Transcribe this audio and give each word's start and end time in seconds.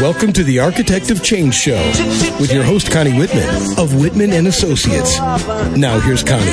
Welcome 0.00 0.32
to 0.34 0.44
the 0.44 0.60
Architect 0.60 1.10
of 1.10 1.24
Change 1.24 1.52
Show 1.52 1.74
with 2.38 2.52
your 2.52 2.62
host 2.62 2.92
Connie 2.92 3.18
Whitman 3.18 3.48
of 3.76 4.00
Whitman 4.00 4.32
and 4.32 4.46
Associates. 4.46 5.18
Now 5.76 5.98
here's 5.98 6.22
Connie. 6.22 6.44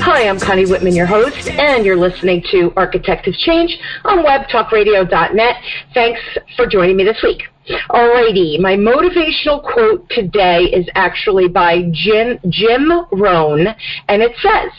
Hi, 0.00 0.26
I'm 0.26 0.40
Connie 0.40 0.64
Whitman, 0.64 0.94
your 0.94 1.04
host, 1.04 1.50
and 1.50 1.84
you're 1.84 1.98
listening 1.98 2.42
to 2.50 2.72
Architect 2.76 3.28
of 3.28 3.34
Change 3.34 3.78
on 4.06 4.24
webtalkradio.net. 4.24 5.56
Thanks 5.92 6.20
for 6.56 6.66
joining 6.66 6.96
me 6.96 7.04
this 7.04 7.22
week. 7.22 7.42
Alrighty, 7.90 8.58
my 8.58 8.76
motivational 8.76 9.62
quote 9.62 10.08
today 10.08 10.62
is 10.62 10.88
actually 10.94 11.48
by 11.48 11.90
Jim, 11.92 12.38
Jim 12.48 12.90
Rohn, 13.12 13.66
and 14.08 14.22
it 14.22 14.32
says, 14.40 14.70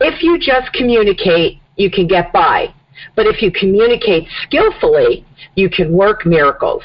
if 0.00 0.22
you 0.22 0.38
just 0.38 0.70
communicate, 0.74 1.60
you 1.76 1.90
can 1.90 2.06
get 2.06 2.30
by. 2.30 2.74
But 3.16 3.26
if 3.26 3.42
you 3.42 3.50
communicate 3.50 4.28
skillfully, 4.42 5.24
you 5.54 5.68
can 5.70 5.92
work 5.92 6.26
miracles. 6.26 6.82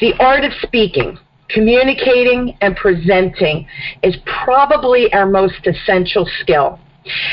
The 0.00 0.14
art 0.18 0.44
of 0.44 0.52
speaking, 0.62 1.18
communicating, 1.48 2.56
and 2.60 2.76
presenting 2.76 3.66
is 4.02 4.16
probably 4.44 5.12
our 5.12 5.26
most 5.26 5.66
essential 5.66 6.28
skill. 6.40 6.78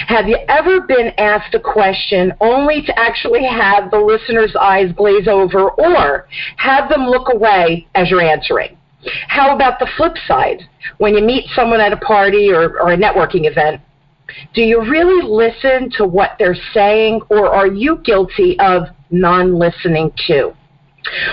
Have 0.08 0.28
you 0.28 0.38
ever 0.48 0.82
been 0.82 1.12
asked 1.18 1.54
a 1.54 1.60
question 1.60 2.34
only 2.40 2.82
to 2.84 3.00
actually 3.00 3.44
have 3.44 3.92
the 3.92 4.00
listener's 4.00 4.56
eyes 4.56 4.92
glaze 4.96 5.28
over 5.28 5.70
or 5.72 6.28
have 6.58 6.90
them 6.90 7.08
look 7.08 7.34
away 7.34 7.88
as 7.94 8.10
you're 8.10 8.22
answering? 8.22 8.78
How 9.28 9.56
about 9.56 9.80
the 9.80 9.88
flip 9.98 10.16
side? 10.28 10.64
When 10.98 11.16
you 11.16 11.24
meet 11.24 11.46
someone 11.54 11.82
at 11.82 11.94
a 11.94 11.98
party 11.98 12.50
or, 12.50 12.80
or 12.80 12.94
a 12.94 12.98
networking 12.98 13.50
event, 13.50 13.82
do 14.54 14.62
you 14.62 14.82
really 14.82 15.26
listen 15.26 15.90
to 15.98 16.06
what 16.06 16.32
they're 16.40 16.58
saying 16.74 17.22
or 17.30 17.54
are 17.54 17.68
you 17.68 17.98
guilty 18.04 18.58
of 18.60 18.84
non 19.10 19.58
listening 19.58 20.12
too? 20.28 20.54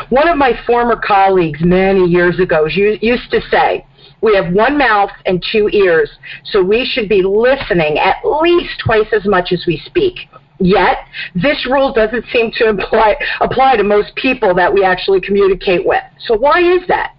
One 0.08 0.28
of 0.28 0.36
my 0.36 0.52
former 0.66 0.96
colleagues 0.96 1.60
many 1.62 2.04
years 2.04 2.38
ago 2.38 2.66
used 2.66 3.30
to 3.30 3.40
say, 3.50 3.84
we 4.20 4.34
have 4.36 4.52
one 4.54 4.78
mouth 4.78 5.10
and 5.26 5.44
two 5.52 5.68
ears, 5.72 6.10
so 6.44 6.62
we 6.62 6.86
should 6.86 7.08
be 7.08 7.22
listening 7.22 7.98
at 7.98 8.16
least 8.24 8.80
twice 8.84 9.08
as 9.12 9.26
much 9.26 9.52
as 9.52 9.64
we 9.66 9.82
speak. 9.84 10.14
Yet, 10.60 10.98
this 11.34 11.66
rule 11.66 11.92
doesn't 11.92 12.24
seem 12.32 12.50
to 12.52 12.68
apply, 12.70 13.16
apply 13.40 13.76
to 13.76 13.82
most 13.82 14.14
people 14.16 14.54
that 14.54 14.72
we 14.72 14.84
actually 14.84 15.20
communicate 15.20 15.84
with. 15.84 16.02
So, 16.26 16.36
why 16.36 16.60
is 16.60 16.86
that? 16.88 17.13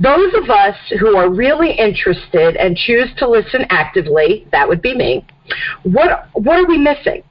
Those 0.00 0.32
of 0.34 0.50
us 0.50 0.76
who 1.00 1.16
are 1.16 1.28
really 1.28 1.72
interested 1.72 2.56
and 2.56 2.76
choose 2.76 3.08
to 3.18 3.28
listen 3.28 3.66
actively, 3.70 4.46
that 4.52 4.68
would 4.68 4.82
be 4.82 4.94
me, 4.94 5.24
what 5.84 6.28
what 6.34 6.58
are 6.58 6.66
we 6.66 6.78
missing? 6.78 7.22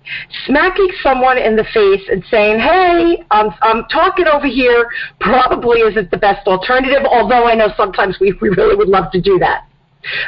Smacking 0.45 0.89
someone 1.03 1.37
in 1.37 1.55
the 1.55 1.65
face 1.65 2.07
and 2.09 2.23
saying, 2.29 2.59
"Hey, 2.59 3.23
I'm 3.31 3.49
I'm 3.61 3.85
talking 3.85 4.27
over 4.27 4.47
here," 4.47 4.87
probably 5.19 5.79
isn't 5.79 6.11
the 6.11 6.17
best 6.17 6.47
alternative. 6.47 7.05
Although 7.05 7.45
I 7.47 7.55
know 7.55 7.69
sometimes 7.75 8.17
we 8.19 8.33
we 8.41 8.49
really 8.49 8.75
would 8.75 8.87
love 8.87 9.11
to 9.11 9.21
do 9.21 9.37
that. 9.39 9.65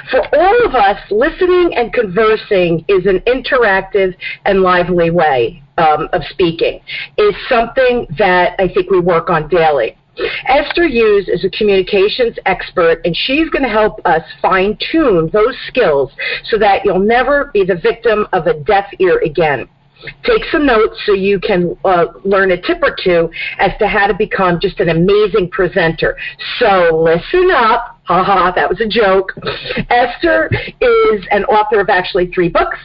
For 0.09 0.22
all 0.36 0.66
of 0.66 0.73
us, 0.73 1.00
listening 1.12 1.75
and 1.75 1.94
conversing 1.94 2.84
is 2.88 3.06
an 3.06 3.20
interactive 3.28 4.16
and 4.45 4.62
lively 4.62 5.12
way 5.12 5.62
um, 5.78 6.09
of 6.14 6.23
speaking. 6.30 6.81
Is 7.18 7.36
something 7.48 8.08
that 8.18 8.56
I 8.59 8.68
think 8.68 8.90
we 8.90 9.00
work 9.00 9.30
on 9.30 9.48
daily. 9.48 9.95
Esther 10.48 10.88
Hughes 10.88 11.28
is 11.28 11.44
a 11.44 11.50
communications 11.50 12.38
expert, 12.46 13.02
and 13.06 13.16
she's 13.16 13.50
going 13.50 13.64
to 13.64 13.70
help 13.70 14.00
us 14.06 14.24
fine 14.42 14.78
tune 14.92 15.30
those 15.32 15.56
skills 15.68 16.12
so 16.46 16.58
that 16.58 16.86
you'll 16.86 17.00
never 17.00 17.52
be 17.54 17.64
the 17.64 17.76
victim 17.76 18.28
of 18.34 18.48
a 18.48 18.54
deaf 18.62 18.86
ear 19.00 19.20
again. 19.24 19.68
Take 20.24 20.44
some 20.52 20.66
notes 20.66 20.96
so 21.06 21.14
you 21.14 21.40
can 21.40 21.76
uh, 21.84 22.06
learn 22.24 22.52
a 22.52 22.62
tip 22.62 22.80
or 22.84 22.96
two 23.04 23.30
as 23.59 23.72
to 23.80 23.88
how 23.88 24.06
to 24.08 24.14
become 24.14 24.59
just 24.62 24.80
an 24.80 24.90
amazing 24.90 25.50
presenter. 25.50 26.18
So 26.59 27.04
listen 27.04 27.50
up. 27.52 28.00
Haha, 28.04 28.52
that 28.54 28.70
was 28.70 28.80
a 28.80 28.88
joke. 28.88 29.34
Esther 29.90 30.50
is 30.80 31.28
an 31.31 31.46
author 31.46 31.81
of 31.81 31.90
actually 31.90 32.28
three 32.28 32.47
books 32.47 32.78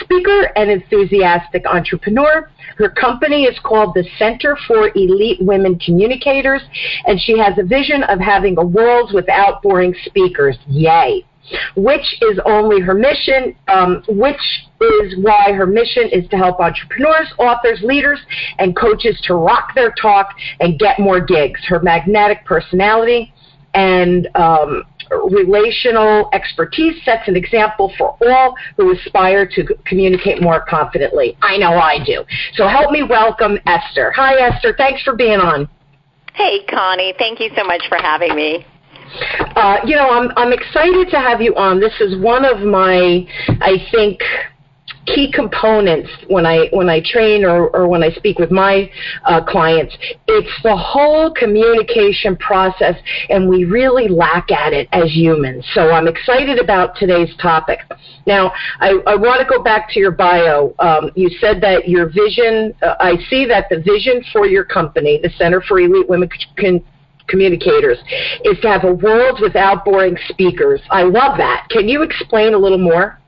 speaker 0.00 0.50
and 0.56 0.70
enthusiastic 0.70 1.66
entrepreneur. 1.66 2.50
Her 2.76 2.90
company 2.90 3.44
is 3.44 3.58
called 3.62 3.94
the 3.94 4.04
Center 4.18 4.56
for 4.66 4.90
Elite 4.94 5.38
Women 5.40 5.78
Communicators, 5.78 6.62
and 7.06 7.20
she 7.20 7.38
has 7.38 7.54
a 7.58 7.62
vision 7.62 8.02
of 8.04 8.18
having 8.18 8.58
a 8.58 8.64
world 8.64 9.12
without 9.14 9.62
boring 9.62 9.94
speakers. 10.04 10.56
Yay! 10.66 11.24
Which 11.76 12.16
is 12.22 12.40
only 12.44 12.80
her 12.80 12.94
mission, 12.94 13.54
um, 13.68 14.02
which 14.08 14.40
is 14.80 15.14
why 15.22 15.52
her 15.52 15.66
mission 15.66 16.08
is 16.10 16.28
to 16.30 16.36
help 16.36 16.58
entrepreneurs, 16.58 17.32
authors, 17.38 17.80
leaders, 17.82 18.18
and 18.58 18.74
coaches 18.74 19.18
to 19.24 19.34
rock 19.34 19.74
their 19.76 19.92
talk 19.92 20.28
and 20.60 20.78
get 20.78 20.98
more 20.98 21.20
gigs. 21.20 21.60
Her 21.66 21.80
magnetic 21.80 22.44
personality 22.44 23.32
and 23.74 24.28
um, 24.34 24.82
relational 25.10 26.28
expertise 26.32 27.02
sets 27.04 27.28
an 27.28 27.36
example 27.36 27.92
for 27.96 28.16
all 28.26 28.54
who 28.76 28.92
aspire 28.92 29.46
to 29.46 29.64
communicate 29.84 30.42
more 30.42 30.64
confidently. 30.68 31.36
I 31.42 31.56
know 31.56 31.72
I 31.72 32.04
do. 32.04 32.24
So 32.54 32.66
help 32.66 32.90
me 32.90 33.02
welcome 33.02 33.58
Esther. 33.66 34.12
Hi, 34.12 34.34
Esther. 34.40 34.74
Thanks 34.76 35.02
for 35.02 35.14
being 35.14 35.40
on. 35.40 35.68
Hey, 36.34 36.64
Connie. 36.68 37.14
Thank 37.18 37.40
you 37.40 37.50
so 37.56 37.64
much 37.64 37.82
for 37.88 37.96
having 37.96 38.34
me. 38.34 38.66
Uh, 39.54 39.78
you 39.84 39.96
know, 39.96 40.10
I'm 40.10 40.30
I'm 40.36 40.52
excited 40.52 41.08
to 41.10 41.18
have 41.18 41.40
you 41.40 41.54
on. 41.54 41.80
This 41.80 41.94
is 42.00 42.20
one 42.20 42.44
of 42.44 42.60
my, 42.60 43.26
I 43.60 43.86
think, 43.90 44.20
key 45.06 45.30
components 45.32 46.10
when 46.28 46.44
I 46.44 46.68
when 46.72 46.88
I 46.88 47.00
train 47.04 47.44
or, 47.44 47.68
or 47.68 47.88
when 47.88 48.02
I 48.02 48.10
speak 48.10 48.38
with 48.38 48.50
my 48.50 48.90
uh, 49.24 49.42
clients. 49.44 49.96
It's 50.26 50.62
the 50.62 50.76
whole 50.76 51.32
communication 51.32 52.36
process, 52.36 52.96
and 53.28 53.48
we 53.48 53.64
really 53.64 54.08
lack 54.08 54.50
at 54.50 54.72
it 54.72 54.88
as 54.92 55.10
humans. 55.10 55.64
So 55.74 55.90
I'm 55.90 56.08
excited 56.08 56.58
about 56.58 56.96
today's 56.96 57.34
topic. 57.40 57.80
Now, 58.26 58.52
I, 58.80 58.94
I 59.06 59.14
want 59.14 59.40
to 59.40 59.46
go 59.48 59.62
back 59.62 59.88
to 59.90 60.00
your 60.00 60.10
bio. 60.10 60.74
Um, 60.78 61.10
you 61.14 61.28
said 61.40 61.60
that 61.62 61.88
your 61.88 62.08
vision. 62.08 62.74
Uh, 62.82 62.94
I 63.00 63.16
see 63.30 63.46
that 63.46 63.66
the 63.70 63.80
vision 63.80 64.24
for 64.32 64.46
your 64.46 64.64
company, 64.64 65.20
the 65.22 65.30
Center 65.30 65.60
for 65.60 65.80
Elite 65.80 66.08
Women. 66.08 66.28
Communicators 67.28 67.98
is 68.44 68.56
to 68.60 68.68
have 68.68 68.84
a 68.84 68.92
world 68.92 69.40
without 69.42 69.84
boring 69.84 70.16
speakers. 70.28 70.80
I 70.90 71.02
love 71.02 71.36
that. 71.38 71.66
Can 71.70 71.88
you 71.88 72.02
explain 72.02 72.54
a 72.54 72.58
little 72.58 72.78
more? 72.78 73.18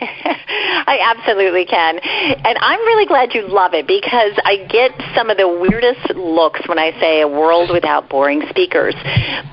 I 0.88 0.98
absolutely 1.02 1.64
can. 1.64 1.98
And 1.98 2.58
I'm 2.60 2.80
really 2.80 3.06
glad 3.06 3.34
you 3.34 3.46
love 3.46 3.74
it 3.74 3.86
because 3.86 4.32
I 4.44 4.66
get 4.68 4.92
some 5.14 5.30
of 5.30 5.36
the 5.36 5.48
weirdest 5.48 6.14
looks 6.14 6.60
when 6.68 6.78
I 6.78 6.92
say 7.00 7.20
a 7.22 7.28
world 7.28 7.70
without 7.72 8.08
boring 8.08 8.42
speakers. 8.48 8.94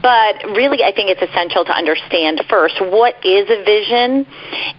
But 0.01 0.43
really, 0.55 0.83
I 0.83 0.91
think 0.93 1.09
it's 1.09 1.21
essential 1.21 1.65
to 1.65 1.71
understand 1.71 2.41
first 2.49 2.79
what 2.79 3.15
is 3.25 3.49
a 3.49 3.63
vision? 3.63 4.25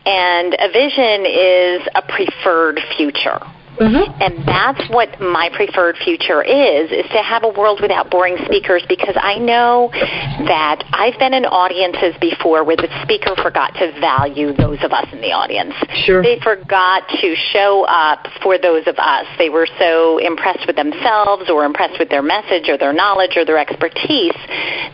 And 0.06 0.54
a 0.54 0.70
vision 0.72 1.26
is 1.26 1.88
a 1.94 2.02
preferred 2.02 2.80
future. 2.96 3.40
Mm-hmm. 3.76 4.22
And 4.22 4.46
that's 4.48 4.88
what 4.88 5.20
my 5.20 5.50
preferred 5.54 5.96
future 6.02 6.42
is, 6.42 6.90
is 6.90 7.04
to 7.12 7.22
have 7.22 7.44
a 7.44 7.48
world 7.48 7.80
without 7.80 8.10
boring 8.10 8.36
speakers 8.44 8.82
because 8.88 9.16
I 9.20 9.38
know 9.38 9.90
that 9.92 10.84
I've 10.92 11.18
been 11.18 11.34
in 11.34 11.44
audiences 11.44 12.16
before 12.20 12.64
where 12.64 12.76
the 12.76 12.88
speaker 13.02 13.36
forgot 13.36 13.74
to 13.76 13.92
value 14.00 14.52
those 14.52 14.80
of 14.82 14.92
us 14.92 15.06
in 15.12 15.20
the 15.20 15.32
audience. 15.32 15.74
Sure. 16.04 16.22
They 16.22 16.40
forgot 16.40 17.04
to 17.20 17.34
show 17.52 17.84
up 17.84 18.26
for 18.42 18.58
those 18.58 18.86
of 18.86 18.96
us. 18.98 19.26
They 19.38 19.50
were 19.50 19.68
so 19.78 20.18
impressed 20.18 20.66
with 20.66 20.76
themselves 20.76 21.50
or 21.50 21.64
impressed 21.64 21.98
with 21.98 22.08
their 22.08 22.22
message 22.22 22.68
or 22.68 22.78
their 22.78 22.92
knowledge 22.92 23.36
or 23.36 23.44
their 23.44 23.58
expertise 23.58 24.36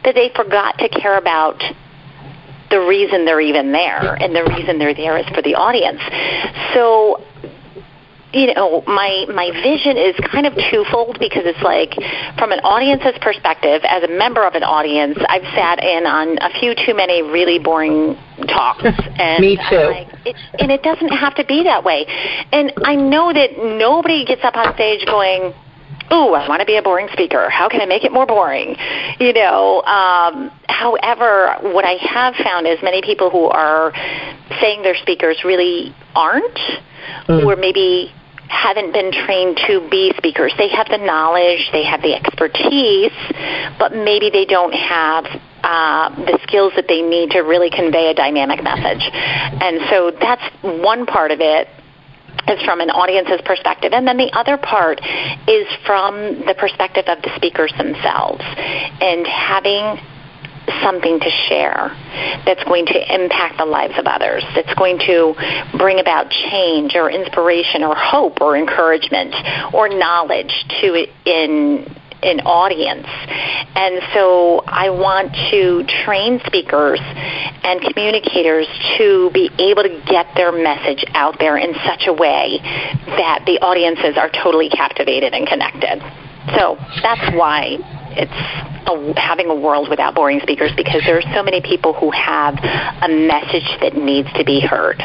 that 0.02 0.14
they 0.14 0.30
forgot 0.34 0.78
to 0.78 0.88
care 0.88 1.18
about 1.18 1.62
the 2.70 2.80
reason 2.80 3.24
they're 3.26 3.40
even 3.40 3.70
there 3.70 4.14
and 4.14 4.34
the 4.34 4.42
reason 4.56 4.78
they're 4.78 4.94
there 4.94 5.18
is 5.18 5.26
for 5.34 5.42
the 5.42 5.54
audience. 5.54 6.00
So 6.72 7.22
you 8.32 8.54
know, 8.54 8.82
my 8.86 9.26
my 9.28 9.50
vision 9.50 9.96
is 9.96 10.16
kind 10.30 10.46
of 10.46 10.54
twofold 10.70 11.18
because 11.20 11.44
it's 11.44 11.60
like 11.62 11.92
from 12.38 12.52
an 12.52 12.60
audience's 12.60 13.18
perspective, 13.20 13.82
as 13.84 14.02
a 14.02 14.08
member 14.08 14.46
of 14.46 14.54
an 14.54 14.62
audience, 14.62 15.18
I've 15.28 15.44
sat 15.54 15.84
in 15.84 16.06
on 16.06 16.38
a 16.40 16.48
few 16.58 16.74
too 16.74 16.94
many 16.94 17.22
really 17.22 17.58
boring 17.58 18.16
talks. 18.48 18.84
And 19.12 19.40
Me 19.40 19.56
too. 19.68 19.76
Like, 19.76 20.08
it, 20.24 20.36
and 20.58 20.72
it 20.72 20.82
doesn't 20.82 21.10
have 21.10 21.34
to 21.36 21.44
be 21.44 21.64
that 21.64 21.84
way. 21.84 22.06
And 22.50 22.72
I 22.84 22.96
know 22.96 23.32
that 23.32 23.50
nobody 23.58 24.24
gets 24.24 24.42
up 24.42 24.56
on 24.56 24.74
stage 24.74 25.04
going, 25.06 25.52
ooh, 26.10 26.32
I 26.34 26.48
want 26.48 26.60
to 26.60 26.66
be 26.66 26.76
a 26.76 26.82
boring 26.82 27.08
speaker. 27.12 27.48
How 27.50 27.68
can 27.68 27.80
I 27.80 27.86
make 27.86 28.04
it 28.04 28.10
more 28.10 28.26
boring? 28.26 28.74
You 29.20 29.32
know, 29.32 29.82
um, 29.82 30.50
however, 30.68 31.56
what 31.60 31.84
I 31.84 31.96
have 32.00 32.34
found 32.36 32.66
is 32.66 32.78
many 32.82 33.02
people 33.02 33.30
who 33.30 33.44
are 33.44 33.92
saying 34.60 34.82
they're 34.82 34.96
speakers 34.96 35.42
really 35.44 35.94
aren't, 36.14 36.58
mm. 37.28 37.44
or 37.44 37.56
maybe 37.56 38.12
haven't 38.52 38.92
been 38.92 39.10
trained 39.10 39.56
to 39.66 39.88
be 39.88 40.12
speakers. 40.18 40.52
They 40.58 40.68
have 40.68 40.86
the 40.88 40.98
knowledge, 40.98 41.70
they 41.72 41.84
have 41.84 42.02
the 42.02 42.12
expertise, 42.12 43.16
but 43.78 43.96
maybe 43.96 44.28
they 44.28 44.44
don't 44.44 44.74
have 44.74 45.24
uh, 45.64 46.14
the 46.26 46.38
skills 46.42 46.72
that 46.76 46.86
they 46.86 47.00
need 47.00 47.30
to 47.30 47.40
really 47.40 47.70
convey 47.70 48.10
a 48.10 48.14
dynamic 48.14 48.62
message. 48.62 49.00
And 49.08 49.80
so 49.88 50.12
that's 50.12 50.44
one 50.62 51.06
part 51.06 51.30
of 51.30 51.40
it 51.40 51.66
is 52.48 52.60
from 52.64 52.80
an 52.80 52.90
audience's 52.90 53.40
perspective, 53.44 53.92
and 53.92 54.06
then 54.06 54.16
the 54.16 54.30
other 54.36 54.58
part 54.58 55.00
is 55.48 55.66
from 55.86 56.44
the 56.44 56.54
perspective 56.58 57.04
of 57.06 57.22
the 57.22 57.30
speakers 57.36 57.72
themselves 57.78 58.42
and 58.44 59.26
having 59.26 59.96
something 60.82 61.18
to 61.20 61.30
share 61.48 61.90
that's 62.46 62.62
going 62.64 62.86
to 62.86 63.14
impact 63.14 63.58
the 63.58 63.64
lives 63.64 63.94
of 63.98 64.06
others, 64.06 64.44
that's 64.54 64.74
going 64.74 64.98
to 64.98 65.34
bring 65.78 66.00
about 66.00 66.30
change 66.30 66.94
or 66.94 67.10
inspiration 67.10 67.82
or 67.82 67.94
hope 67.96 68.40
or 68.40 68.56
encouragement 68.56 69.34
or 69.74 69.88
knowledge 69.88 70.52
to 70.80 71.06
in 71.24 71.86
an 72.22 72.40
audience. 72.46 73.06
And 73.74 74.00
so 74.14 74.62
I 74.66 74.90
want 74.90 75.34
to 75.50 75.82
train 76.04 76.40
speakers 76.46 77.00
and 77.02 77.80
communicators 77.80 78.66
to 78.98 79.30
be 79.34 79.50
able 79.58 79.82
to 79.82 80.02
get 80.06 80.26
their 80.36 80.52
message 80.52 81.04
out 81.14 81.38
there 81.38 81.56
in 81.56 81.74
such 81.84 82.06
a 82.06 82.12
way 82.12 82.58
that 82.62 83.42
the 83.46 83.58
audiences 83.58 84.16
are 84.16 84.30
totally 84.30 84.68
captivated 84.68 85.34
and 85.34 85.46
connected. 85.46 85.98
So 86.56 86.78
that's 87.02 87.34
why 87.34 87.78
it's 88.16 88.32
a, 88.88 89.20
having 89.20 89.46
a 89.46 89.54
world 89.54 89.88
without 89.88 90.14
boring 90.14 90.40
speakers 90.40 90.72
because 90.76 91.02
there 91.06 91.16
are 91.16 91.34
so 91.34 91.42
many 91.42 91.60
people 91.60 91.92
who 91.92 92.10
have 92.10 92.54
a 93.02 93.08
message 93.08 93.68
that 93.80 93.96
needs 93.96 94.32
to 94.34 94.44
be 94.44 94.60
heard. 94.60 94.98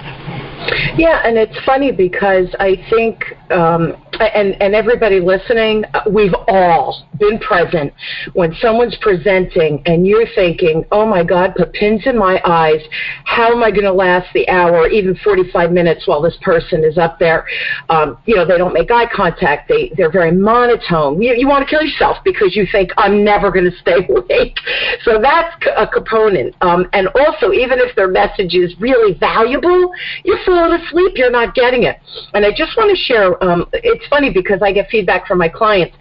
Yeah, 0.97 1.21
and 1.23 1.37
it's 1.37 1.57
funny 1.65 1.91
because 1.91 2.53
I 2.59 2.75
think, 2.89 3.23
um, 3.51 3.95
and 4.19 4.59
and 4.61 4.75
everybody 4.75 5.19
listening, 5.19 5.83
we've 6.11 6.33
all 6.47 7.07
been 7.19 7.39
present 7.39 7.93
when 8.33 8.53
someone's 8.61 8.97
presenting 9.01 9.81
and 9.85 10.05
you're 10.05 10.27
thinking, 10.35 10.85
"Oh 10.91 11.05
my 11.05 11.23
God, 11.23 11.55
put 11.55 11.73
pins 11.73 12.03
in 12.05 12.17
my 12.17 12.41
eyes. 12.45 12.81
How 13.25 13.51
am 13.51 13.63
I 13.63 13.71
going 13.71 13.83
to 13.83 13.93
last 13.93 14.27
the 14.33 14.47
hour, 14.49 14.87
even 14.87 15.15
45 15.23 15.71
minutes, 15.71 16.07
while 16.07 16.21
this 16.21 16.37
person 16.41 16.83
is 16.83 16.97
up 16.97 17.19
there?" 17.19 17.45
Um, 17.89 18.17
you 18.25 18.35
know, 18.35 18.45
they 18.45 18.57
don't 18.57 18.73
make 18.73 18.91
eye 18.91 19.09
contact. 19.13 19.69
They 19.69 19.91
they're 19.95 20.11
very 20.11 20.31
monotone. 20.31 21.21
You 21.21 21.33
you 21.35 21.47
want 21.47 21.67
to 21.67 21.69
kill 21.69 21.85
yourself 21.85 22.17
because 22.23 22.55
you 22.55 22.65
think 22.71 22.91
I'm 22.97 23.23
never 23.23 23.51
going 23.51 23.65
to 23.71 23.77
stay 23.79 24.07
awake. 24.09 24.57
So 25.03 25.19
that's 25.21 25.55
a 25.75 25.87
component. 25.87 26.55
Um, 26.61 26.87
and 26.93 27.07
also, 27.09 27.51
even 27.51 27.79
if 27.79 27.95
their 27.95 28.07
message 28.07 28.53
is 28.53 28.73
really 28.79 29.17
valuable, 29.17 29.91
you're 30.23 30.43
falling 30.45 30.79
asleep, 30.81 31.13
you're 31.15 31.31
not 31.31 31.55
getting 31.55 31.83
it. 31.83 31.97
And 32.33 32.45
I 32.45 32.51
just 32.51 32.75
want 32.77 32.95
to 32.95 33.03
share, 33.03 33.36
um, 33.41 33.67
it's 33.73 34.05
funny 34.07 34.31
because 34.31 34.61
I 34.61 34.71
get 34.71 34.89
feedback 34.89 35.27
from 35.27 35.37
my 35.37 35.49
clients 35.49 35.95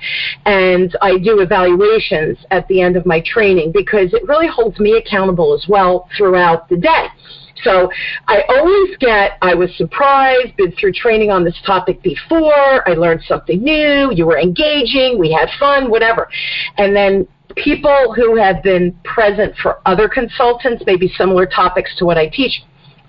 and 0.45 0.97
I 1.03 1.19
do 1.19 1.41
evaluations 1.41 2.39
at 2.51 2.67
the 2.69 2.81
end 2.81 2.97
of 2.97 3.07
my 3.07 3.23
training 3.25 3.73
because 3.73 4.13
it 4.15 4.27
really 4.27 4.49
holds 4.49 4.79
me 4.79 4.97
accountable 4.97 5.55
as 5.55 5.67
well 5.69 6.09
throughout 6.17 6.69
the 6.69 6.77
day. 6.77 7.07
So 7.63 7.91
I 8.29 8.43
always 8.49 8.97
get, 8.99 9.39
I 9.43 9.55
was 9.55 9.75
surprised, 9.77 10.57
been 10.57 10.73
through 10.73 10.93
training 10.93 11.31
on 11.31 11.45
this 11.45 11.59
topic 11.65 12.03
before, 12.03 12.89
I 12.89 12.93
learned 12.93 13.23
something 13.27 13.63
new, 13.63 14.13
you 14.13 14.27
were 14.27 14.39
engaging, 14.39 15.19
we 15.19 15.33
had 15.33 15.49
fun, 15.59 15.91
whatever. 15.91 16.29
And 16.77 16.95
then 16.95 17.27
people 17.57 18.13
who 18.15 18.37
have 18.37 18.63
been 18.63 18.97
present 19.05 19.55
for 19.63 19.81
other 19.87 20.09
consultants, 20.09 20.85
maybe 20.87 21.09
similar 21.17 21.47
topics 21.47 21.97
to 21.97 22.05
what 22.05 22.19
I 22.19 22.29
teach, 22.29 22.63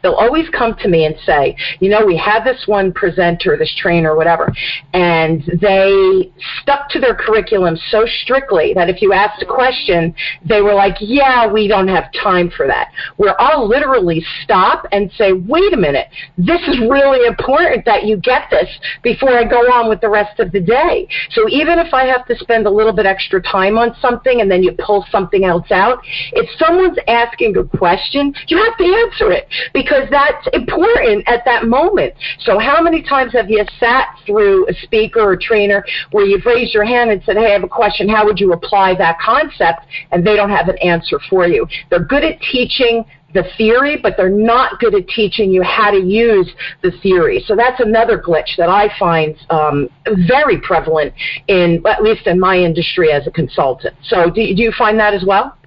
they'll 0.08 0.16
always 0.16 0.48
come 0.50 0.74
to 0.80 0.88
me 0.88 1.06
and 1.06 1.16
say, 1.26 1.56
you 1.82 1.90
know, 1.90 2.06
we 2.06 2.16
have 2.18 2.46
this 2.46 2.64
one 2.66 2.94
presenter, 2.94 3.58
this 3.58 3.74
trainer, 3.78 4.16
whatever, 4.16 4.54
and 4.94 5.44
they 5.60 6.32
stuck 6.62 6.90
to 6.90 7.00
their 7.00 7.14
curriculum 7.14 7.78
so 7.90 8.06
strictly 8.24 8.74
that 8.74 8.90
if 8.90 9.02
you 9.02 9.12
asked 9.12 9.42
a 9.42 9.46
question, 9.46 10.16
they 10.48 10.62
were 10.62 10.74
like, 10.74 10.96
yeah, 11.02 11.52
we 11.52 11.68
don't 11.68 11.90
have 11.90 12.06
time 12.24 12.50
for 12.56 12.68
that. 12.68 12.92
Where 13.18 13.40
I'll 13.42 13.68
literally 13.68 14.24
stop 14.44 14.86
and 14.94 15.12
say, 15.18 15.34
wait 15.34 15.74
a 15.74 15.78
minute, 15.78 16.08
this 16.38 16.62
is 16.68 16.80
really 16.80 17.28
important 17.28 17.84
that 17.86 18.06
you 18.06 18.16
get 18.18 18.44
this 18.50 18.70
before 19.04 19.38
I 19.38 19.44
go 19.44 19.60
on 19.60 19.90
with 19.90 20.00
the 20.00 20.10
rest 20.10 20.40
of 20.40 20.54
the 20.54 20.62
day. 20.62 21.08
So 21.32 21.50
even 21.50 21.80
if 21.80 21.94
I 21.94 22.06
have 22.06 22.26
to 22.28 22.36
spend 22.38 22.66
a 22.66 22.72
little 22.72 22.94
bit 22.94 23.06
extra 23.06 23.42
time 23.42 23.78
on 23.78 23.96
something 24.02 24.40
and 24.40 24.50
then 24.50 24.64
you 24.64 24.72
pull 24.72 25.06
something 25.12 25.44
else 25.44 25.70
out, 25.72 26.00
if 26.32 26.50
someone's 26.58 26.98
asking 27.08 27.58
a 27.58 27.78
question, 27.78 28.34
you 28.48 28.58
have 28.58 28.78
to 28.78 28.86
answer 28.86 29.32
it 29.32 29.48
because 29.74 29.97
that's 30.10 30.48
important 30.54 31.28
at 31.28 31.44
that 31.46 31.66
moment. 31.66 32.14
So 32.40 32.60
how 32.60 32.82
many 32.82 33.02
times 33.02 33.34
have 33.34 33.50
you 33.50 33.64
sat 33.80 34.08
through 34.26 34.68
a 34.68 34.74
speaker 34.84 35.22
or 35.22 35.38
trainer 35.38 35.84
where 36.12 36.26
you've 36.26 36.46
raised 36.46 36.74
your 36.74 36.86
hand 36.86 37.12
and 37.12 37.22
said, 37.24 37.38
hey, 37.38 37.48
I 37.48 37.52
have 37.52 37.64
a 37.64 37.70
question. 37.70 38.08
How 38.10 38.26
would 38.26 38.40
you 38.40 38.54
apply 38.54 38.96
that 38.96 39.20
concept? 39.20 39.82
And 40.12 40.26
they 40.26 40.36
don't 40.36 40.50
have 40.50 40.68
an 40.68 40.78
answer 40.80 41.20
for 41.30 41.48
you. 41.48 41.68
They're 41.90 42.04
good 42.04 42.24
at 42.24 42.40
teaching 42.42 43.06
the 43.34 43.44
theory, 43.58 43.98
but 44.02 44.16
they're 44.18 44.30
not 44.30 44.80
good 44.80 44.96
at 44.96 45.08
teaching 45.10 45.52
you 45.52 45.62
how 45.62 45.92
to 45.92 45.98
use 45.98 46.50
the 46.82 46.92
theory. 47.04 47.44
So 47.46 47.56
that's 47.56 47.80
another 47.82 48.18
glitch 48.18 48.56
that 48.58 48.70
I 48.70 48.90
find 48.98 49.36
um, 49.50 49.90
very 50.28 50.60
prevalent 50.62 51.14
in, 51.48 51.84
at 51.86 52.02
least 52.04 52.26
in 52.26 52.40
my 52.40 52.58
industry 52.58 53.12
as 53.12 53.28
a 53.28 53.32
consultant. 53.32 53.96
So 54.04 54.30
do, 54.30 54.42
do 54.56 54.62
you 54.62 54.72
find 54.78 54.98
that 55.00 55.14
as 55.14 55.24
well? 55.28 55.58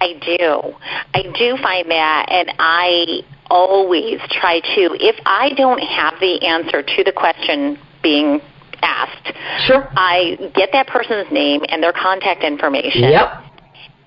I 0.00 0.12
do. 0.24 0.74
I 1.14 1.22
do 1.36 1.56
find 1.62 1.90
that, 1.90 2.26
and 2.28 2.52
I 2.58 3.22
always 3.52 4.18
try 4.30 4.60
to, 4.60 4.96
if 4.98 5.16
I 5.26 5.52
don't 5.56 5.78
have 5.78 6.14
the 6.20 6.40
answer 6.40 6.82
to 6.82 7.04
the 7.04 7.12
question 7.12 7.78
being 8.02 8.40
asked, 8.80 9.28
sure. 9.66 9.88
I 9.94 10.36
get 10.54 10.70
that 10.72 10.86
person's 10.88 11.30
name 11.30 11.60
and 11.68 11.82
their 11.82 11.92
contact 11.92 12.42
information. 12.42 13.12
Yep. 13.12 13.28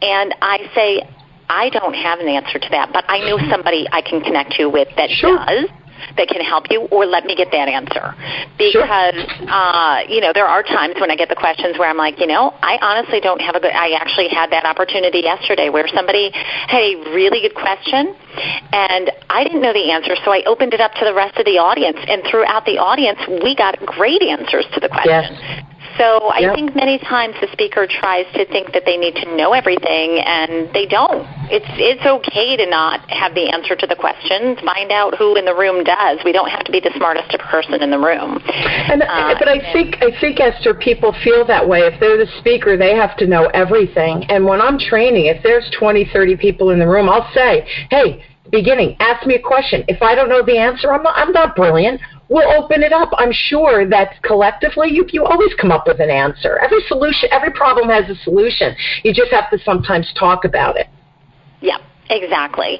And 0.01 0.35
I 0.41 0.57
say, 0.73 1.07
I 1.47 1.69
don't 1.69 1.93
have 1.93 2.19
an 2.19 2.27
answer 2.27 2.57
to 2.57 2.69
that, 2.71 2.89
but 2.91 3.05
I 3.07 3.19
know 3.19 3.37
somebody 3.51 3.85
I 3.91 4.01
can 4.01 4.21
connect 4.21 4.57
you 4.57 4.69
with 4.69 4.89
that 4.97 5.09
sure. 5.11 5.37
does 5.37 5.69
that 6.17 6.27
can 6.27 6.41
help 6.41 6.65
you, 6.69 6.87
or 6.91 7.05
let 7.05 7.25
me 7.25 7.35
get 7.35 7.51
that 7.51 7.67
answer. 7.67 8.15
Because 8.57 9.15
sure. 9.15 9.49
uh, 9.49 10.01
you 10.07 10.21
know 10.21 10.31
there 10.33 10.47
are 10.47 10.63
times 10.63 10.95
when 10.99 11.11
I 11.11 11.15
get 11.15 11.29
the 11.29 11.35
questions 11.35 11.77
where 11.77 11.89
I'm 11.89 11.97
like, 11.97 12.19
you 12.19 12.27
know, 12.27 12.53
I 12.61 12.77
honestly 12.81 13.19
don't 13.19 13.41
have 13.41 13.55
a 13.55 13.59
good. 13.59 13.73
I 13.73 13.91
actually 13.99 14.29
had 14.29 14.51
that 14.51 14.65
opportunity 14.65 15.19
yesterday 15.19 15.69
where 15.69 15.87
somebody 15.87 16.31
had 16.33 16.81
a 16.81 16.95
really 17.13 17.41
good 17.41 17.55
question, 17.55 18.15
and 18.71 19.11
I 19.29 19.43
didn't 19.43 19.61
know 19.61 19.73
the 19.73 19.91
answer, 19.91 20.15
so 20.23 20.31
I 20.31 20.43
opened 20.45 20.73
it 20.73 20.81
up 20.81 20.93
to 20.95 21.05
the 21.05 21.13
rest 21.13 21.37
of 21.37 21.45
the 21.45 21.57
audience, 21.57 21.97
and 22.07 22.23
throughout 22.29 22.65
the 22.65 22.77
audience, 22.77 23.19
we 23.43 23.55
got 23.55 23.77
great 23.85 24.21
answers 24.21 24.65
to 24.73 24.79
the 24.79 24.89
question. 24.89 25.35
Yes. 25.35 25.74
So 25.97 26.27
I 26.27 26.39
yep. 26.39 26.55
think 26.55 26.75
many 26.75 26.99
times 26.99 27.35
the 27.39 27.47
speaker 27.51 27.87
tries 27.87 28.25
to 28.33 28.45
think 28.45 28.73
that 28.73 28.83
they 28.85 28.97
need 28.97 29.15
to 29.15 29.35
know 29.35 29.53
everything, 29.53 30.19
and 30.19 30.67
they 30.73 30.85
don't. 30.85 31.23
It's 31.47 31.65
it's 31.79 32.05
okay 32.05 32.57
to 32.57 32.65
not 32.69 33.09
have 33.09 33.33
the 33.33 33.47
answer 33.49 33.75
to 33.75 33.87
the 33.87 33.95
questions. 33.95 34.59
Find 34.65 34.91
out 34.91 35.15
who 35.17 35.35
in 35.35 35.45
the 35.45 35.55
room 35.55 35.83
does. 35.83 36.19
We 36.25 36.31
don't 36.31 36.49
have 36.49 36.65
to 36.65 36.71
be 36.71 36.79
the 36.79 36.91
smartest 36.97 37.31
person 37.39 37.81
in 37.81 37.91
the 37.91 37.99
room. 37.99 38.41
And, 38.45 39.03
uh, 39.03 39.35
but 39.39 39.47
I 39.47 39.59
think 39.71 39.97
I 40.01 40.11
think 40.19 40.39
Esther, 40.39 40.73
people 40.73 41.15
feel 41.23 41.45
that 41.47 41.67
way. 41.67 41.81
If 41.81 41.99
they're 41.99 42.17
the 42.17 42.31
speaker, 42.39 42.77
they 42.77 42.95
have 42.95 43.15
to 43.17 43.27
know 43.27 43.47
everything. 43.53 44.25
And 44.29 44.45
when 44.45 44.61
I'm 44.61 44.77
training, 44.77 45.27
if 45.27 45.41
there's 45.43 45.69
20, 45.79 46.09
30 46.11 46.35
people 46.37 46.71
in 46.71 46.79
the 46.79 46.87
room, 46.87 47.09
I'll 47.09 47.29
say, 47.33 47.67
"Hey." 47.89 48.23
Beginning, 48.51 48.95
ask 48.99 49.25
me 49.25 49.35
a 49.35 49.41
question. 49.41 49.83
If 49.87 50.01
I 50.01 50.15
don't 50.15 50.29
know 50.29 50.43
the 50.45 50.57
answer, 50.57 50.91
I'm 50.93 51.03
not, 51.03 51.17
I'm 51.17 51.31
not 51.31 51.55
brilliant 51.55 52.01
we'll 52.29 52.51
open 52.51 52.83
it 52.83 52.93
up. 52.93 53.09
I'm 53.17 53.31
sure 53.31 53.87
that 53.89 54.21
collectively 54.23 54.89
you, 54.91 55.05
you 55.11 55.25
always 55.25 55.53
come 55.59 55.71
up 55.71 55.87
with 55.87 55.99
an 55.99 56.09
answer. 56.09 56.57
Every 56.57 56.81
solution, 56.87 57.29
every 57.31 57.51
problem 57.51 57.89
has 57.89 58.09
a 58.09 58.15
solution. 58.23 58.75
You 59.03 59.13
just 59.13 59.31
have 59.31 59.49
to 59.51 59.59
sometimes 59.63 60.11
talk 60.17 60.45
about 60.45 60.77
it. 60.77 60.87
Yep. 61.61 61.81
Exactly. 62.09 62.79